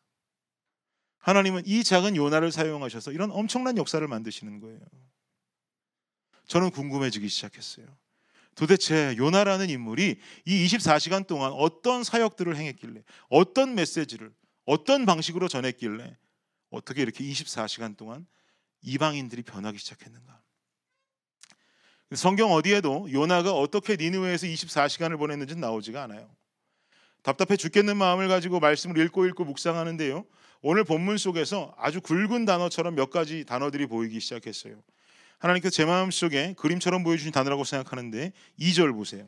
하나님은 1.18 1.62
이 1.66 1.84
작은 1.84 2.16
요나를 2.16 2.50
사용하셔서 2.50 3.12
이런 3.12 3.30
엄청난 3.30 3.76
역사를 3.76 4.06
만드시는 4.06 4.60
거예요. 4.60 4.80
저는 6.48 6.70
궁금해지기 6.70 7.28
시작했어요. 7.28 7.86
도대체 8.56 9.14
요나라는 9.18 9.70
인물이 9.70 10.18
이 10.46 10.66
24시간 10.66 11.26
동안 11.26 11.52
어떤 11.52 12.02
사역들을 12.02 12.56
행했길래 12.56 13.02
어떤 13.28 13.74
메시지를 13.74 14.32
어떤 14.64 15.06
방식으로 15.06 15.46
전했길래 15.46 16.16
어떻게 16.70 17.02
이렇게 17.02 17.22
24시간 17.22 17.96
동안 17.96 18.26
이방인들이 18.82 19.42
변하기 19.42 19.78
시작했는가? 19.78 20.40
성경 22.14 22.52
어디에도 22.52 23.08
요나가 23.12 23.52
어떻게 23.52 23.96
니느웨에서 23.96 24.46
24시간을 24.46 25.18
보냈는지 25.18 25.54
나오지가 25.56 26.04
않아요. 26.04 26.34
답답해 27.22 27.56
죽겠는 27.56 27.96
마음을 27.96 28.28
가지고 28.28 28.60
말씀을 28.60 28.98
읽고 29.04 29.26
읽고 29.26 29.44
묵상하는데요. 29.44 30.24
오늘 30.62 30.84
본문 30.84 31.18
속에서 31.18 31.74
아주 31.76 32.00
굵은 32.00 32.44
단어처럼 32.44 32.94
몇 32.94 33.10
가지 33.10 33.44
단어들이 33.44 33.86
보이기 33.86 34.20
시작했어요. 34.20 34.80
하나님께서 35.38 35.70
제 35.70 35.84
마음속에 35.84 36.54
그림처럼 36.56 37.02
보여주신 37.04 37.32
단어라고 37.32 37.64
생각하는데 37.64 38.32
2절 38.58 38.94
보세요. 38.94 39.26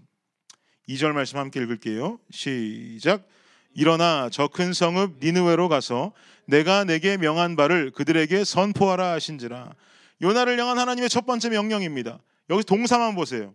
2절 0.88 1.12
말씀 1.12 1.38
함께 1.38 1.60
읽을게요. 1.60 2.18
시작. 2.30 3.26
일어나 3.74 4.30
저 4.30 4.48
큰 4.48 4.72
성읍 4.72 5.18
니느웨로 5.22 5.68
가서 5.68 6.12
내가 6.46 6.84
내게 6.84 7.16
명한 7.16 7.56
바를 7.56 7.90
그들에게 7.90 8.42
선포하라 8.44 9.12
하신지라. 9.12 9.74
요나를 10.22 10.58
향한 10.58 10.78
하나님의 10.78 11.10
첫 11.10 11.26
번째 11.26 11.50
명령입니다. 11.50 12.18
여기 12.50 12.64
동사만 12.64 13.14
보세요. 13.14 13.54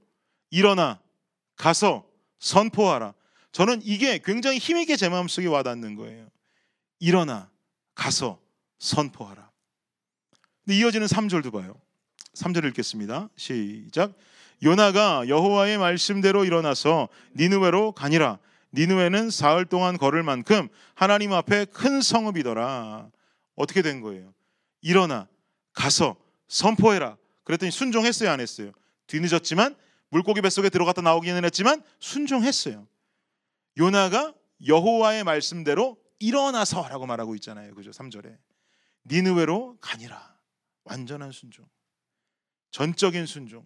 일어나 0.51 1.01
가서 1.55 2.07
선포하라. 2.39 3.15
저는 3.51 3.81
이게 3.83 4.19
굉장히 4.19 4.59
힘있게 4.59 4.95
제 4.95 5.09
마음속에 5.09 5.47
와닿는 5.47 5.95
거예요. 5.95 6.27
일어나 6.99 7.49
가서 7.95 8.39
선포하라. 8.79 9.49
근데 10.63 10.77
이어지는 10.77 11.07
3절도 11.07 11.51
봐요. 11.51 11.75
3절 12.33 12.65
읽겠습니다. 12.69 13.29
시작. 13.35 14.13
요나가 14.63 15.27
여호와의 15.27 15.77
말씀대로 15.77 16.45
일어나서 16.45 17.09
니느웨로 17.35 17.91
가니라. 17.93 18.39
니느웨는 18.73 19.29
사흘 19.29 19.65
동안 19.65 19.97
걸을 19.97 20.23
만큼 20.23 20.67
하나님 20.95 21.33
앞에 21.33 21.65
큰 21.65 22.01
성읍이더라. 22.01 23.09
어떻게 23.55 23.81
된 23.81 24.01
거예요? 24.01 24.33
일어나 24.81 25.27
가서 25.73 26.15
선포해라. 26.47 27.17
그랬더니 27.43 27.71
순종했어요, 27.71 28.31
안 28.31 28.39
했어요? 28.39 28.71
뒤늦었지만 29.07 29.75
물고기 30.09 30.41
뱃속에 30.41 30.69
들어갔다 30.69 31.01
나오기는 31.01 31.43
했지만 31.45 31.83
순종했어요. 31.99 32.87
요나가 33.77 34.33
여호와의 34.65 35.23
말씀대로 35.23 35.97
일어나서라고 36.19 37.05
말하고 37.05 37.35
있잖아요. 37.35 37.75
그죠? 37.75 37.91
3절에. 37.91 38.37
니느웨로 39.05 39.77
가니라. 39.81 40.35
완전한 40.85 41.31
순종. 41.31 41.65
전적인 42.73 43.27
순종. 43.27 43.63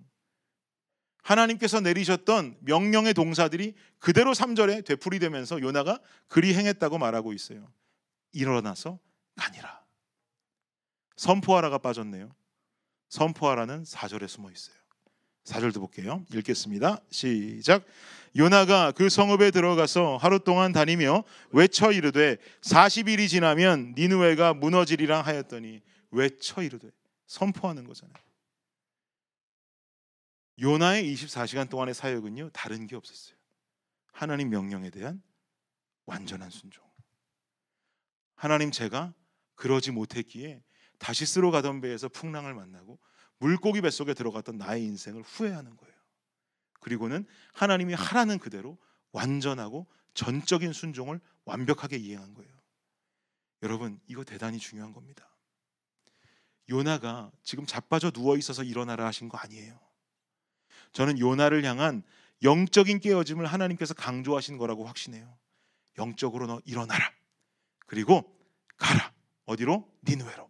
하나님께서 1.23 1.79
내리셨던 1.79 2.57
명령의 2.61 3.13
동사들이 3.13 3.73
그대로 3.99 4.33
3절에 4.33 4.85
되풀이되면서 4.85 5.61
요나가 5.61 5.99
그리 6.27 6.53
행했다고 6.53 6.97
말하고 6.97 7.33
있어요. 7.33 7.67
일어나서 8.33 8.99
가니라. 9.35 9.83
선포하라가 11.15 11.79
빠졌네요. 11.79 12.33
선포하라는 13.09 13.83
4절에 13.83 14.27
숨어 14.27 14.51
있어요. 14.51 14.75
4절도 15.45 15.79
볼게요. 15.79 16.25
읽겠습니다. 16.33 16.99
시작. 17.09 17.85
요나가 18.35 18.91
그 18.91 19.09
성읍에 19.09 19.51
들어가서 19.51 20.17
하루 20.17 20.39
동안 20.39 20.73
다니며 20.73 21.23
외쳐 21.51 21.91
이르되 21.93 22.37
40일이 22.61 23.29
지나면 23.29 23.95
니누웨가 23.97 24.53
무너지리라 24.53 25.21
하였더니 25.21 25.81
외쳐 26.11 26.61
이르되 26.61 26.89
선포하는 27.25 27.85
거잖아요. 27.85 28.26
요나의 30.59 31.13
24시간 31.13 31.69
동안의 31.69 31.93
사역은요 31.93 32.49
다른 32.51 32.87
게 32.87 32.95
없었어요. 32.95 33.37
하나님 34.11 34.49
명령에 34.49 34.89
대한 34.89 35.21
완전한 36.05 36.49
순종. 36.49 36.83
하나님 38.35 38.71
제가 38.71 39.13
그러지 39.55 39.91
못했기에 39.91 40.63
다시 40.97 41.25
쓰러 41.25 41.51
가던 41.51 41.81
배에서 41.81 42.09
풍랑을 42.09 42.53
만나고 42.53 42.99
물고기 43.39 43.81
뱃속에 43.81 44.13
들어갔던 44.13 44.57
나의 44.57 44.83
인생을 44.83 45.21
후회하는 45.21 45.77
거예요. 45.77 45.95
그리고는 46.79 47.25
하나님이 47.53 47.93
하라는 47.93 48.39
그대로 48.39 48.77
완전하고 49.11 49.87
전적인 50.13 50.73
순종을 50.73 51.19
완벽하게 51.45 51.97
이행한 51.97 52.33
거예요. 52.33 52.51
여러분, 53.63 53.99
이거 54.07 54.23
대단히 54.23 54.57
중요한 54.59 54.93
겁니다. 54.93 55.27
요나가 56.69 57.31
지금 57.43 57.65
자빠져 57.65 58.11
누워 58.11 58.37
있어서 58.37 58.63
일어나라 58.63 59.05
하신 59.05 59.29
거 59.29 59.37
아니에요. 59.37 59.86
저는 60.97 61.19
요나를 61.19 61.63
향한 61.63 62.01
영적인 62.41 63.01
깨어짐을 63.01 63.45
하나님께서 63.45 63.93
강조하신 63.93 64.57
거라고 64.57 64.83
확신해요. 64.83 65.31
영적으로 65.99 66.47
너 66.47 66.59
일어나라. 66.65 67.11
그리고 67.85 68.35
가라. 68.77 69.13
어디로? 69.45 69.87
니누에로. 70.07 70.49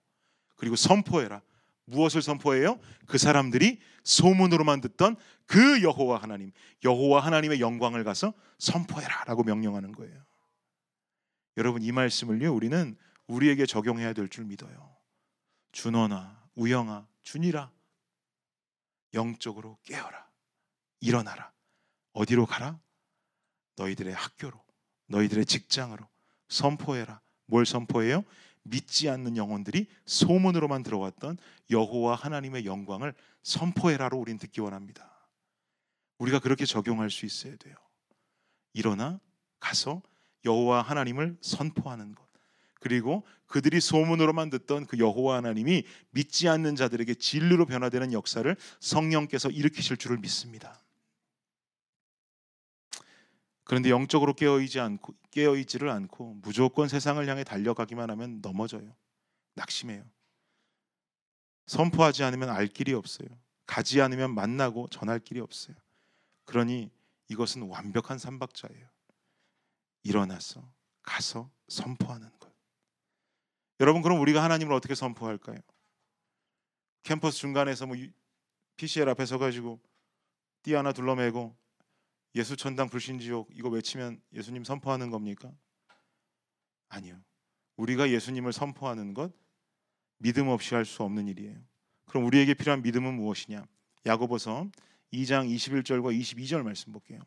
그리고 0.56 0.78
선포해라. 0.78 1.42
무엇을 1.84 2.22
선포해요? 2.22 2.80
그 3.08 3.18
사람들이 3.18 3.82
소문으로만 4.06 4.80
듣던 4.80 5.18
그 5.48 5.84
여호와 5.84 6.22
하나님, 6.22 6.54
여호와 6.82 7.26
하나님의 7.26 7.60
영광을 7.60 8.06
가서 8.06 8.34
선포해라라고 8.58 9.44
명령하는 9.44 9.92
거예요. 9.92 10.24
여러분 11.58 11.82
이 11.84 11.92
말씀을요 11.92 12.54
우리는 12.54 12.96
우리에게 13.28 13.66
적용해야 13.66 14.14
될 14.14 14.30
줄 14.30 14.46
믿어요. 14.46 14.96
준원아, 15.74 16.42
우영아, 16.56 17.06
준이라 17.24 17.70
영적으로 19.14 19.78
깨어라. 19.84 20.27
일어나라. 21.00 21.52
어디로 22.14 22.46
가라? 22.46 22.80
너희들의 23.76 24.14
학교로, 24.14 24.60
너희들의 25.08 25.46
직장으로 25.46 26.08
선포해라. 26.50 27.22
뭘 27.46 27.66
선포해요? 27.66 28.24
믿지 28.64 29.10
않는 29.10 29.38
영혼들이 29.38 29.88
소문으로만 30.06 30.84
들어왔던 30.84 31.38
여호와 31.70 32.16
하나님의 32.16 32.66
영광을 32.66 33.14
선포해라로 33.44 34.18
우린 34.18 34.38
듣기 34.38 34.62
원합니다. 34.62 35.10
우리가 36.18 36.40
그렇게 36.40 36.66
적용할 36.66 37.10
수 37.10 37.26
있어야 37.26 37.56
돼요. 37.56 37.76
일어나 38.74 39.20
가서 39.60 40.02
여호와 40.46 40.82
하나님을 40.82 41.38
선포하는 41.42 42.14
것. 42.16 42.28
그리고 42.80 43.26
그들이 43.48 43.80
소문으로만 43.80 44.50
듣던 44.50 44.86
그 44.86 45.00
여호와 45.00 45.38
하나님이 45.38 45.84
믿지 46.12 46.48
않는 46.48 46.76
자들에게 46.76 47.16
진리로 47.16 47.66
변화되는 47.66 48.14
역사를 48.14 48.56
성령께서 48.80 49.50
일으키실 49.50 49.98
줄을 49.98 50.18
믿습니다. 50.18 50.80
그런데 53.68 53.90
영적으로 53.90 54.34
깨어있지 54.34 54.80
않고 54.80 55.14
깨어있지를 55.32 55.90
않고 55.90 56.36
무조건 56.42 56.88
세상을 56.88 57.28
향해 57.28 57.44
달려가기만 57.44 58.10
하면 58.12 58.40
넘어져요. 58.42 58.96
낙심해요. 59.56 60.06
선포하지 61.66 62.24
않으면 62.24 62.50
알 62.50 62.68
길이 62.68 62.94
없어요. 62.94 63.28
가지 63.66 64.00
않으면 64.02 64.34
만나고 64.34 64.88
전할 64.88 65.20
길이 65.20 65.42
없어요. 65.42 65.76
그러니 66.46 66.90
이것은 67.28 67.64
완벽한 67.64 68.18
삼박자예요. 68.18 68.88
일어나서 70.04 70.64
가서 71.04 71.52
선포하는 71.68 72.30
것. 72.40 72.50
여러분 73.82 74.02
그럼 74.02 74.22
우리가 74.22 74.42
하나님을 74.42 74.74
어떻게 74.74 74.96
선포할까요? 74.96 75.58
캠퍼스 77.04 77.40
중간에서 77.40 77.86
뭐 77.86 77.98
PCL 78.78 79.10
앞에 79.10 79.26
서 79.26 79.38
가지고 79.38 79.82
띠 80.64 80.74
하나 80.74 80.94
둘러매고 80.94 81.54
예수 82.38 82.56
천당 82.56 82.90
불신지옥 82.90 83.50
이거 83.54 83.68
외치면 83.70 84.22
예수님 84.32 84.64
선포하는 84.64 85.10
겁니까? 85.10 85.52
아니요. 86.88 87.20
우리가 87.78 88.10
예수님을 88.12 88.54
선포하는 88.54 89.14
것 89.14 89.34
믿음 90.20 90.48
없이 90.48 90.76
할 90.76 90.86
수 90.86 91.04
없는 91.04 91.28
일이에요. 91.28 91.58
그럼 92.06 92.26
우리에게 92.26 92.54
필요한 92.54 92.82
믿음은 92.84 93.16
무엇이냐? 93.16 93.66
야고보서 94.06 94.70
2장 95.14 95.54
21절과 95.54 96.18
22절 96.20 96.64
말씀 96.64 96.92
볼게요. 96.92 97.20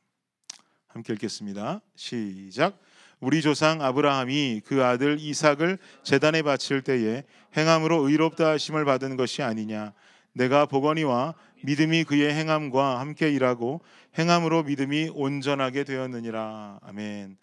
함께 0.87 1.13
읽겠습니다. 1.13 1.81
시작. 1.97 2.81
우리 3.21 3.43
조상 3.43 3.83
아브라함이 3.83 4.63
그 4.65 4.85
아들 4.85 5.19
이삭을 5.21 5.79
제단에 6.05 6.43
바칠 6.43 6.83
때에 6.83 7.25
행함으로 7.57 8.09
의롭다 8.09 8.51
하심을 8.51 8.85
받은 8.85 9.17
것이 9.17 9.43
아니냐? 9.43 9.93
내가 10.33 10.67
보거니와 10.67 11.35
믿음이 11.63 12.05
그의 12.05 12.35
행함과 12.35 13.01
함께 13.01 13.31
일하고 13.31 13.81
행함으로 14.19 14.65
믿음이 14.65 15.11
온전하게 15.15 15.85
되었느니라. 15.85 16.81
아멘. 16.83 17.37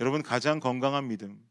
여러분 0.00 0.22
가장 0.22 0.60
건강한 0.60 1.08
믿음. 1.08 1.42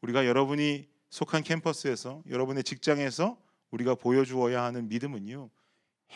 우리가 0.00 0.26
여러분이 0.26 0.88
속한 1.10 1.42
캠퍼스에서 1.42 2.22
여러분의 2.28 2.64
직장에서 2.64 3.38
우리가 3.70 3.94
보여주어야 3.94 4.62
하는 4.62 4.88
믿음은요. 4.88 5.50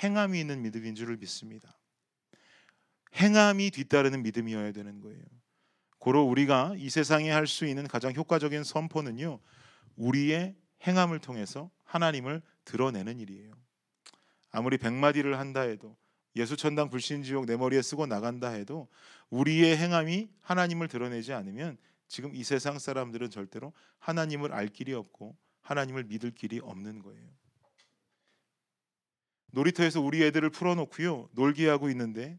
행함이 0.03 0.41
있는 0.41 0.63
믿음인 0.63 0.95
줄을 0.95 1.17
믿습니다. 1.17 1.77
행함이 3.15 3.71
뒤따르는 3.71 4.23
믿음이어야 4.23 4.73
되는 4.73 5.01
거예요. 5.01 5.23
고로 5.99 6.25
우리가 6.25 6.75
이 6.77 6.91
세상에 6.91 7.31
할 7.31 7.47
수 7.47 7.67
있는 7.67 7.87
가장 7.89 8.13
효과적인 8.15 8.65
선포는요. 8.65 9.41
우리의 9.97 10.55
행함을 10.87 11.19
통해서 11.19 11.71
하나님을 11.85 12.43
드러내는 12.65 13.19
일이에요. 13.19 13.53
아무리 14.51 14.79
백마디를 14.79 15.39
한다 15.39 15.61
해도 15.61 15.97
예수 16.37 16.57
천당 16.57 16.91
불신지옥 16.91 17.47
내 17.47 17.57
머리에 17.57 17.83
쓰고 17.83 18.07
나간다 18.07 18.51
해도 18.51 18.89
우리의 19.31 19.77
행함이 19.77 20.31
하나님을 20.41 20.89
드러내지 20.89 21.33
않으면 21.33 21.77
지금 22.07 22.35
이 22.35 22.45
세상 22.45 22.79
사람들은 22.79 23.31
절대로 23.31 23.73
하나님을 23.99 24.53
알 24.53 24.69
길이 24.69 24.95
없고 24.95 25.37
하나님을 25.61 26.05
믿을 26.05 26.31
길이 26.31 26.61
없는 26.61 27.01
거예요. 27.01 27.29
놀이터에서 29.51 30.01
우리 30.01 30.23
애들을 30.25 30.49
풀어놓고요 30.51 31.31
놀게 31.33 31.69
하고 31.69 31.91
있는데 31.91 32.39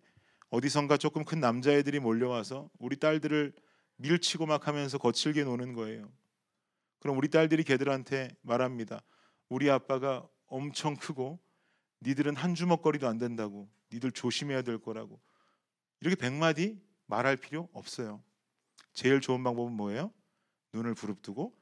어디선가 0.50 0.98
조금 0.98 1.26
큰 1.26 1.40
남자애들이 1.40 2.00
몰려와서 2.00 2.70
우리 2.80 2.98
딸들을 2.98 3.54
밀치고 3.98 4.46
막 4.46 4.68
하면서 4.68 4.98
거칠게 4.98 5.44
노는 5.44 5.74
거예요. 5.74 6.12
그럼 7.00 7.18
우리 7.18 7.30
딸들이 7.30 7.64
걔들한테 7.64 8.30
말합니다. 8.42 9.02
우리 9.48 9.70
아빠가 9.70 10.28
엄청 10.48 10.96
크고 10.96 11.40
니들은 12.02 12.36
한 12.36 12.56
주먹거리도 12.56 13.08
안 13.08 13.18
된다고. 13.18 13.70
니들 13.92 14.12
조심해야 14.12 14.62
될 14.62 14.78
거라고. 14.80 15.20
이렇게 16.02 16.16
백마디 16.16 16.82
말할 17.08 17.38
필요 17.38 17.70
없어요. 17.74 18.24
제일 18.94 19.20
좋은 19.22 19.44
방법은 19.44 19.74
뭐예요? 19.74 20.14
눈을 20.74 20.94
부릅뜨고 20.94 21.58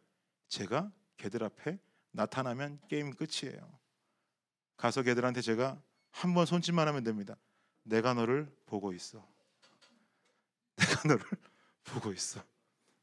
제가 0.49 0.91
걔들 1.17 1.43
앞에 1.43 1.79
나타나면 2.11 2.79
게임 2.87 3.11
끝이에요. 3.11 3.79
가서 4.75 5.01
걔들한테 5.03 5.41
제가 5.41 5.81
한 6.11 6.33
번 6.33 6.45
손짓만 6.45 6.87
하면 6.87 7.03
됩니다. 7.03 7.35
내가 7.83 8.13
너를 8.13 8.51
보고 8.65 8.91
있어. 8.93 9.25
내가 10.77 11.07
너를 11.07 11.25
보고 11.83 12.11
있어. 12.11 12.43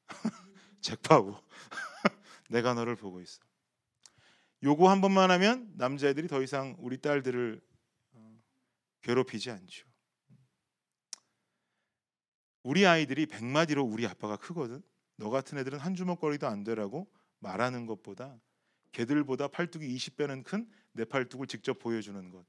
잭파고. 0.80 1.36
내가 2.50 2.74
너를 2.74 2.96
보고 2.96 3.20
있어. 3.20 3.40
요거 4.64 4.90
한 4.90 5.00
번만 5.00 5.30
하면 5.30 5.72
남자애들이 5.76 6.26
더 6.26 6.42
이상 6.42 6.74
우리 6.78 6.98
딸들을 6.98 7.60
어, 8.12 8.42
괴롭히지 9.02 9.50
않죠. 9.50 9.86
우리 12.62 12.86
아이들이 12.86 13.26
백마디로 13.26 13.84
우리 13.84 14.06
아빠가 14.06 14.36
크거든. 14.36 14.82
너 15.16 15.30
같은 15.30 15.58
애들은 15.58 15.78
한 15.78 15.94
주먹거리도 15.94 16.48
안 16.48 16.64
되라고 16.64 17.06
말하는 17.38 17.86
것보다 17.86 18.40
걔들보다 18.92 19.48
팔뚝이 19.48 19.94
20배는 19.94 20.42
큰 20.42 20.68
내 20.94 21.04
팔뚝을 21.04 21.46
직접 21.46 21.78
보여주는 21.78 22.30
것. 22.30 22.46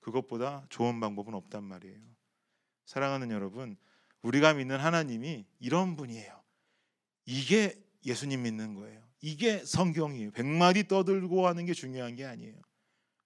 그것보다 0.00 0.66
좋은 0.68 1.00
방법은 1.00 1.34
없단 1.34 1.64
말이에요. 1.64 2.00
사랑하는 2.84 3.30
여러분, 3.30 3.76
우리가 4.22 4.54
믿는 4.54 4.78
하나님이 4.78 5.46
이런 5.60 5.96
분이에요. 5.96 6.42
이게 7.24 7.80
예수님 8.04 8.42
믿는 8.42 8.74
거예요. 8.74 9.05
이게 9.20 9.64
성경이에요. 9.64 10.30
백마디 10.32 10.88
떠들고 10.88 11.46
하는 11.46 11.64
게 11.64 11.72
중요한 11.72 12.14
게 12.14 12.24
아니에요. 12.24 12.54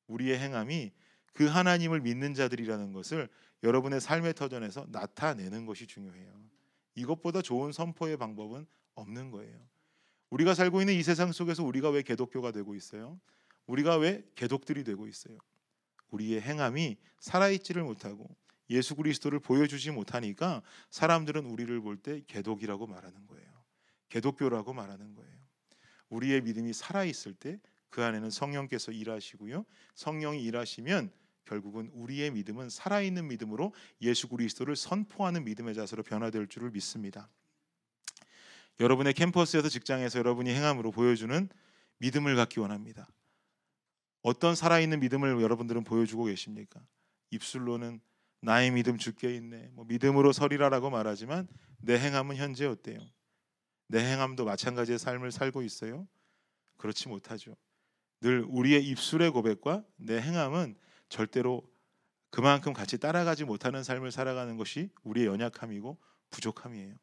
우리의 0.06 0.38
행함이 0.38 0.92
그 1.32 1.46
하나님을 1.46 2.00
믿는 2.00 2.34
자들이라는 2.34 2.92
것을 2.92 3.28
여러분의 3.62 4.00
삶의 4.00 4.34
터전에서 4.34 4.86
나타내는 4.88 5.66
것이 5.66 5.86
중요해요. 5.86 6.32
이것보다 6.94 7.42
좋은 7.42 7.72
선포의 7.72 8.16
방법은 8.16 8.66
없는 8.94 9.30
거예요. 9.30 9.58
우리가 10.30 10.54
살고 10.54 10.80
있는 10.80 10.94
이 10.94 11.02
세상 11.02 11.32
속에서 11.32 11.64
우리가 11.64 11.90
왜 11.90 12.02
개독교가 12.02 12.52
되고 12.52 12.74
있어요? 12.74 13.20
우리가 13.66 13.96
왜 13.96 14.24
개독들이 14.34 14.84
되고 14.84 15.06
있어요? 15.06 15.38
우리의 16.10 16.40
행함이 16.40 16.96
살아있지를 17.20 17.82
못하고 17.82 18.28
예수 18.70 18.94
그리스도를 18.94 19.40
보여주지 19.40 19.90
못하니까 19.90 20.62
사람들은 20.90 21.46
우리를 21.46 21.80
볼 21.80 21.96
때 21.98 22.22
개독이라고 22.26 22.86
말하는 22.86 23.26
거예요. 23.26 23.50
개독교라고 24.08 24.72
말하는 24.72 25.14
거예요. 25.14 25.39
우리의 26.10 26.42
믿음이 26.42 26.72
살아 26.72 27.04
있을 27.04 27.34
때 27.34 27.58
그 27.90 28.02
안에는 28.04 28.30
성령께서 28.30 28.92
일하시고요. 28.92 29.66
성령이 29.94 30.42
일하시면 30.44 31.10
결국은 31.44 31.90
우리의 31.92 32.30
믿음은 32.30 32.70
살아있는 32.70 33.26
믿음으로 33.28 33.74
예수 34.00 34.28
그리스도를 34.28 34.76
선포하는 34.76 35.44
믿음의 35.44 35.74
자세로 35.74 36.04
변화될 36.04 36.46
줄을 36.46 36.70
믿습니다. 36.70 37.28
여러분의 38.78 39.12
캠퍼스에서 39.12 39.68
직장에서 39.68 40.20
여러분이 40.20 40.50
행함으로 40.50 40.92
보여주는 40.92 41.48
믿음을 41.98 42.36
갖기 42.36 42.60
원합니다. 42.60 43.08
어떤 44.22 44.54
살아있는 44.54 45.00
믿음을 45.00 45.42
여러분들은 45.42 45.84
보여주고 45.84 46.24
계십니까? 46.24 46.80
입술로는 47.30 48.00
나의 48.42 48.70
믿음 48.70 48.96
주께 48.96 49.34
있네. 49.34 49.70
뭐 49.72 49.84
믿음으로 49.86 50.32
서리라라고 50.32 50.88
말하지만 50.88 51.48
내 51.78 51.98
행함은 51.98 52.36
현재 52.36 52.66
어때요? 52.66 53.00
내 53.90 53.98
행함도 54.04 54.44
마찬가지의 54.44 55.00
삶을 55.00 55.32
살고 55.32 55.62
있어요? 55.62 56.06
그렇지 56.76 57.08
못하죠. 57.08 57.56
늘 58.20 58.44
우리의 58.48 58.86
입술의 58.86 59.32
고백과 59.32 59.84
내 59.96 60.20
행함은 60.20 60.76
절대로 61.08 61.68
그만큼 62.30 62.72
같이 62.72 62.98
따라가지 62.98 63.44
못하는 63.44 63.82
삶을 63.82 64.12
살아가는 64.12 64.56
것이 64.56 64.90
우리의 65.02 65.26
연약함이고 65.26 65.98
부족함이에요. 66.30 66.94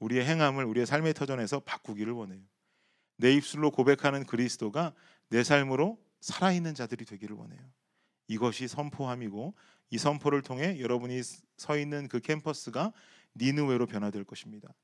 우리의 0.00 0.26
행함을 0.26 0.64
우리의 0.64 0.84
삶의 0.84 1.14
터전에서 1.14 1.60
바꾸기를 1.60 2.12
원해요. 2.12 2.42
내 3.16 3.32
입술로 3.32 3.70
고백하는 3.70 4.26
그리스도가 4.26 4.92
내 5.28 5.44
삶으로 5.44 6.02
살아있는 6.20 6.74
자들이 6.74 7.04
되기를 7.04 7.36
원해요. 7.36 7.62
이것이 8.26 8.66
선포함이고 8.66 9.54
이 9.90 9.98
선포를 9.98 10.42
통해 10.42 10.80
여러분이 10.80 11.22
서 11.56 11.78
있는 11.78 12.08
그 12.08 12.18
캠퍼스가 12.18 12.92
니느웨로 13.36 13.86
변화될 13.86 14.24
것입니다. 14.24 14.74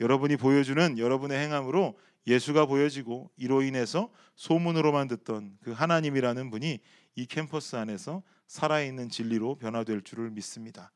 여러분이 0.00 0.36
보여주는 0.36 0.98
여러분의 0.98 1.38
행함으로 1.38 1.98
예수가 2.26 2.66
보여지고 2.66 3.30
이로 3.36 3.62
인해서 3.62 4.10
소문으로만 4.34 5.08
듣던 5.08 5.58
그 5.60 5.72
하나님이라는 5.72 6.50
분이 6.50 6.80
이 7.16 7.26
캠퍼스 7.26 7.76
안에서 7.76 8.22
살아있는 8.46 9.10
진리로 9.10 9.56
변화될 9.56 10.02
줄을 10.02 10.30
믿습니다. 10.30 10.90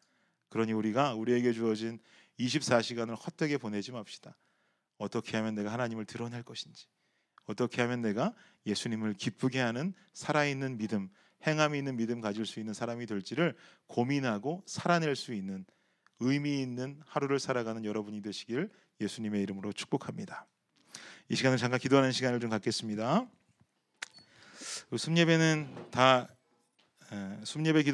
그러니 0.48 0.72
우리가 0.72 1.14
우리에게 1.14 1.52
주어진 1.52 1.98
24시간을 2.38 3.16
헛되게 3.16 3.58
보내지 3.58 3.92
맙시다. 3.92 4.36
어떻게 4.98 5.36
하면 5.36 5.54
내가 5.54 5.72
하나님을 5.72 6.04
드러낼 6.04 6.42
것인지, 6.42 6.86
어떻게 7.46 7.82
하면 7.82 8.00
내가 8.00 8.32
예수님을 8.66 9.14
기쁘게 9.14 9.60
하는 9.60 9.92
살아있는 10.14 10.78
믿음, 10.78 11.10
행함이 11.46 11.78
있는 11.78 11.96
믿음 11.96 12.20
가질 12.20 12.46
수 12.46 12.60
있는 12.60 12.72
사람이 12.72 13.06
될지를 13.06 13.54
고민하고 13.86 14.62
살아낼 14.66 15.14
수 15.16 15.34
있는 15.34 15.66
의미 16.20 16.60
있는 16.60 17.00
하루를 17.06 17.38
살아가는 17.38 17.84
여러분이 17.84 18.22
되시길 18.22 18.70
예수님의 19.00 19.42
이름으로 19.42 19.72
축복합니다. 19.72 20.46
이 21.28 21.36
시간을 21.36 21.58
잠깐 21.58 21.80
기도하는 21.80 22.12
시간을 22.12 22.40
좀 22.40 22.50
갖겠습니다. 22.50 23.26
숨예배는 24.96 25.90
다 25.90 26.28
숨예배 27.44 27.82
기도 27.82 27.92